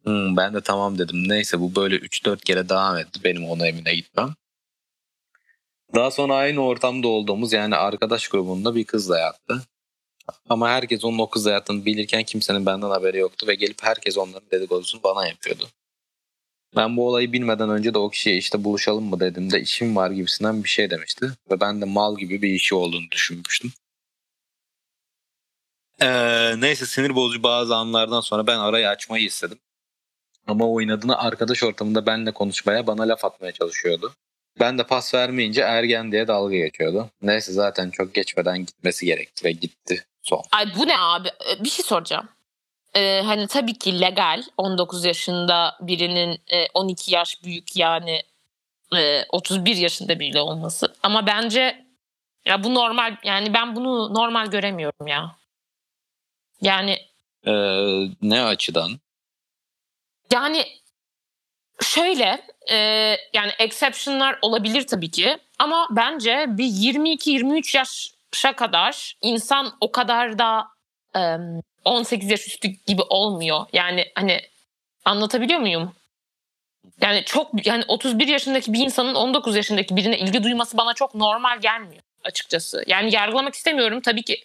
[0.05, 1.29] Hmm, ben de tamam dedim.
[1.29, 4.35] Neyse bu böyle 3-4 kere devam etti benim ona evine gitmem.
[5.95, 9.63] Daha sonra aynı ortamda olduğumuz yani arkadaş grubunda bir kızla yattı.
[10.49, 14.51] Ama herkes onun o kızla yattığını bilirken kimsenin benden haberi yoktu ve gelip herkes onların
[14.51, 15.69] dedikodusunu bana yapıyordu.
[16.77, 20.65] Ben bu olayı bilmeden önce de o kişiye işte buluşalım mı dediğimde işim var gibisinden
[20.65, 21.31] bir şey demişti.
[21.51, 23.73] Ve ben de mal gibi bir işi olduğunu düşünmüştüm.
[26.03, 29.59] Ee, neyse sinir bozucu bazı anlardan sonra ben arayı açmayı istedim.
[30.47, 34.15] Ama o inadına arkadaş ortamında benimle konuşmaya bana laf atmaya çalışıyordu.
[34.61, 37.11] Ben de pas vermeyince ergen diye dalga geçiyordu.
[37.23, 40.43] Neyse zaten çok geçmeden gitmesi gerekti ve gitti son.
[40.53, 41.29] Ay bu ne abi?
[41.29, 42.29] Ee, Bir şey soracağım.
[42.95, 48.23] Ee, hani tabii ki legal 19 yaşında birinin e, 12 yaş büyük yani
[48.97, 50.95] e, 31 yaşında biriyle olması.
[51.03, 51.87] Ama bence
[52.45, 55.37] ya bu normal yani ben bunu normal göremiyorum ya.
[56.61, 56.99] Yani
[57.47, 57.53] Ee,
[58.23, 58.91] ne açıdan?
[60.33, 60.65] yani
[61.83, 62.77] şöyle e,
[63.33, 70.69] yani exception'lar olabilir tabii ki ama bence bir 22-23 yaşa kadar insan o kadar da
[71.17, 71.21] e,
[71.85, 73.67] 18 yaş üstü gibi olmuyor.
[73.73, 74.41] Yani hani
[75.05, 75.93] anlatabiliyor muyum?
[77.01, 81.61] Yani çok yani 31 yaşındaki bir insanın 19 yaşındaki birine ilgi duyması bana çok normal
[81.61, 82.85] gelmiyor açıkçası.
[82.87, 84.45] Yani yargılamak istemiyorum tabii ki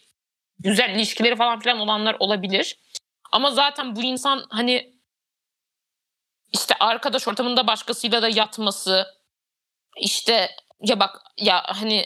[0.60, 2.78] güzel ilişkileri falan filan olanlar olabilir.
[3.32, 4.94] Ama zaten bu insan hani
[6.54, 9.06] işte arkadaş ortamında başkasıyla da yatması
[9.98, 10.50] işte
[10.82, 12.06] ya bak ya hani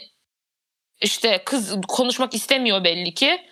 [1.00, 3.46] işte kız konuşmak istemiyor belli ki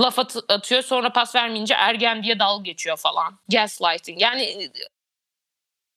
[0.00, 4.70] laf at- atıyor sonra pas vermeyince ergen diye dalga geçiyor falan gaslighting yani e,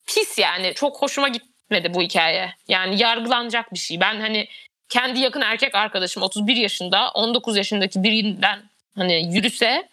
[0.08, 4.48] pis yani çok hoşuma gitmedi bu hikaye yani yargılanacak bir şey ben hani
[4.90, 9.92] kendi yakın erkek arkadaşım 31 yaşında 19 yaşındaki birinden hani yürüse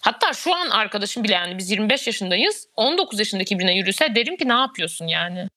[0.00, 2.68] Hatta şu an arkadaşım bile yani biz 25 yaşındayız.
[2.76, 5.48] 19 yaşındaki birine yürüse derim ki ne yapıyorsun yani?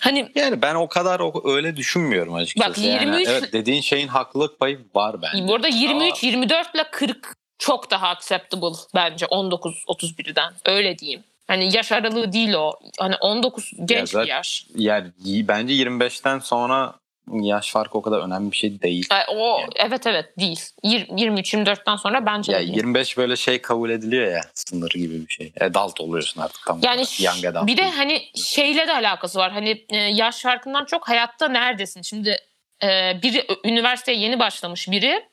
[0.00, 2.70] Hani Yani ben o kadar öyle düşünmüyorum açıkçası.
[2.70, 5.48] Bak, Yani 23 evet dediğin şeyin haklılık payı var bence.
[5.48, 10.52] bu arada 23, 24 ile 40 çok daha acceptable bence 19 31'den.
[10.66, 11.22] Öyle diyeyim.
[11.46, 12.72] Hani yaş aralığı değil o.
[12.98, 14.66] Hani 19 genç zaten- bir yaş.
[14.74, 16.94] Yani bence 25'ten sonra
[17.32, 19.06] yaş farkı o kadar önemli bir şey değil.
[19.12, 19.70] E, o Yani.
[19.76, 20.60] evet evet değil.
[20.82, 22.76] 23 24'ten sonra bence Ya de değil.
[22.76, 25.52] 25 böyle şey kabul ediliyor ya sınır gibi bir şey.
[25.60, 26.80] Adult oluyorsun artık tam.
[26.82, 29.52] Yani Young adult bir de hani şeyle de alakası var.
[29.52, 32.02] Hani e, yaş farkından çok hayatta neredesin?
[32.02, 32.38] Şimdi
[32.82, 35.30] e, biri üniversiteye yeni başlamış biri.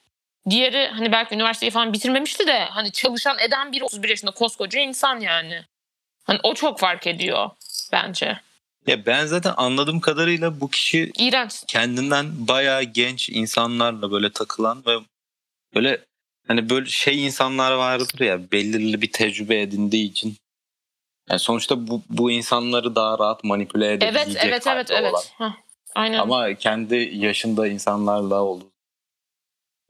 [0.50, 5.20] Diğeri hani belki üniversiteyi falan bitirmemişti de hani çalışan eden bir 31 yaşında koskoca insan
[5.20, 5.62] yani.
[6.24, 7.50] Hani o çok fark ediyor
[7.92, 8.38] bence.
[8.88, 11.64] Ya ben zaten anladığım kadarıyla bu kişi İğrenç.
[11.68, 14.98] kendinden bayağı genç insanlarla böyle takılan ve
[15.76, 16.06] böyle
[16.48, 20.38] hani böyle şey insanlar vardır ya belirli bir tecrübe edindiği için.
[21.30, 25.04] Yani sonuçta bu, bu insanları daha rahat manipüle edebilecek Evet evet evet olan.
[25.04, 25.34] evet.
[25.38, 25.54] Hah,
[25.96, 26.20] aynen.
[26.20, 28.72] Ama kendi yaşında insanlarla olduğu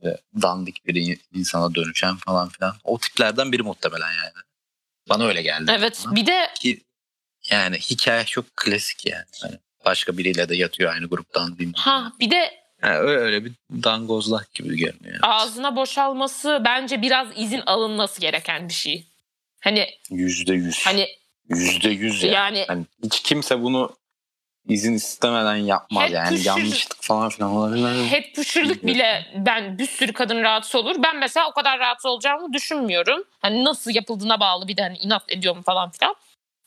[0.04, 2.76] ve dandik bir insana dönüşen falan filan.
[2.84, 4.44] O tiplerden biri muhtemelen yani.
[5.10, 5.72] Bana öyle geldi.
[5.78, 6.82] Evet bir de Ki,
[7.52, 9.26] yani hikaye çok klasik yani.
[9.42, 11.74] Hani başka biriyle de yatıyor aynı gruptan değil mi?
[11.78, 12.52] ha bir de
[12.84, 13.52] Yani öyle, öyle bir
[13.84, 15.20] dangozlak gibi görünüyor.
[15.22, 19.06] ağzına boşalması bence biraz izin alınması gereken bir şey.
[19.62, 20.86] Hani Yüzde yüz.
[20.86, 21.08] hani
[21.50, 22.32] Yüzde yüz ya.
[22.32, 23.96] yani Hani hiç kimse bunu
[24.68, 26.30] izin istemeden yapmaz yani.
[26.36, 28.06] püşür- Yanlışlık falan filan olabilir.
[28.10, 30.96] hep püşürlük bile ben bir sürü kadın rahatsız olur.
[31.04, 33.24] Ben mesela o kadar rahatsız olacağımı düşünmüyorum.
[33.40, 36.16] Hani nasıl yapıldığına bağlı bir de hani inat ediyorum falan filan.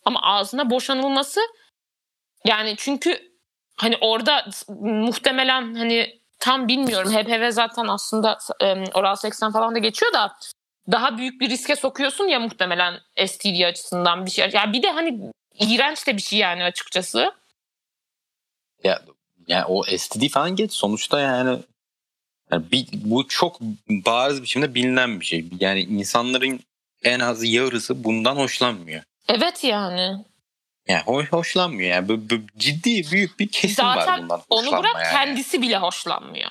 [0.04, 1.40] Ama ağzına boşanılması
[2.44, 3.32] yani çünkü
[3.76, 4.46] hani orada
[4.80, 7.12] muhtemelen hani tam bilmiyorum.
[7.12, 8.38] HPV zaten aslında
[8.94, 10.36] oral seksten falan da geçiyor da
[10.92, 14.50] daha büyük bir riske sokuyorsun ya muhtemelen STD açısından bir şey.
[14.52, 17.32] Yani bir de hani iğrenç de bir şey yani açıkçası.
[18.84, 19.02] Ya,
[19.46, 21.58] yani o STD falan geç sonuçta yani,
[22.50, 25.44] yani bir, bu çok bariz biçimde bilinen bir şey.
[25.60, 26.60] Yani insanların
[27.02, 29.02] en az yarısı bundan hoşlanmıyor.
[29.30, 30.24] Evet yani.
[30.88, 32.08] Yani hoş, hoşlanmıyor yani.
[32.08, 35.12] Bu, bu ciddi büyük bir kesim var Zaten bundan Onu hoşlanma bırak yani.
[35.12, 36.50] kendisi bile hoşlanmıyor.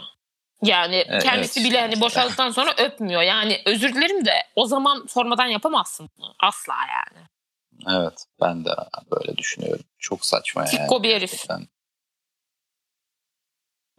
[0.63, 3.21] Yani Evet, kendisi bile hani boşaldıktan sonra öpmüyor.
[3.21, 6.35] Yani özür dilerim de o zaman sormadan yapamazsın bunu.
[6.39, 7.27] Asla yani.
[7.99, 8.69] Evet ben de
[9.11, 9.85] böyle düşünüyorum.
[9.99, 10.71] Çok saçma yani.
[10.71, 11.31] Tikko bir herif.
[11.31, 11.67] Gerçekten.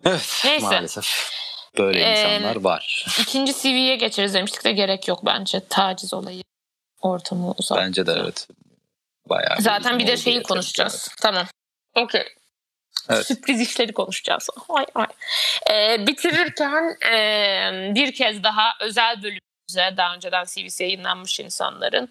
[0.04, 0.66] Evet Neyse.
[0.66, 1.30] maalesef
[1.78, 3.06] böyle Ee, insanlar var.
[3.20, 5.60] İkinci CV'ye geçeriz demiştik de gerek yok bence.
[5.68, 6.42] Taciz olayı
[7.00, 7.78] ortamı uzak.
[7.78, 8.48] Bence de evet.
[9.30, 11.08] Bayağı Zaten bir de şeyi konuşacağız.
[11.20, 11.46] Tamam.
[11.94, 12.24] Okey.
[13.10, 13.26] Evet.
[13.26, 14.48] Sürpriz işleri konuşacağız.
[14.68, 15.06] Ay, ay.
[15.70, 22.10] Ee, bitirirken e, bir kez daha özel bölümümüze daha önceden CV'si yayınlanmış insanların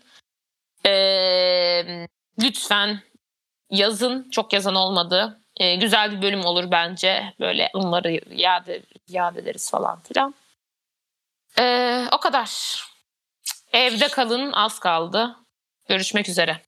[0.86, 0.92] e,
[2.40, 3.00] lütfen
[3.70, 4.30] yazın.
[4.30, 5.40] Çok yazan olmadı.
[5.58, 7.34] E, güzel bir bölüm olur bence.
[7.40, 8.68] Böyle onları yad,
[9.08, 10.36] yad ederiz falan filan.
[11.60, 12.50] E, o kadar.
[13.74, 15.36] Evde kalın az kaldı.
[15.88, 16.62] Görüşmek üzere.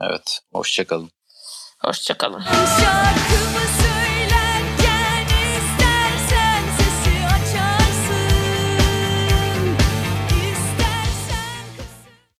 [0.00, 1.10] Evet hoşçakalın.
[1.78, 2.40] Hoşçakalın.
[2.80, 3.63] Şarkımı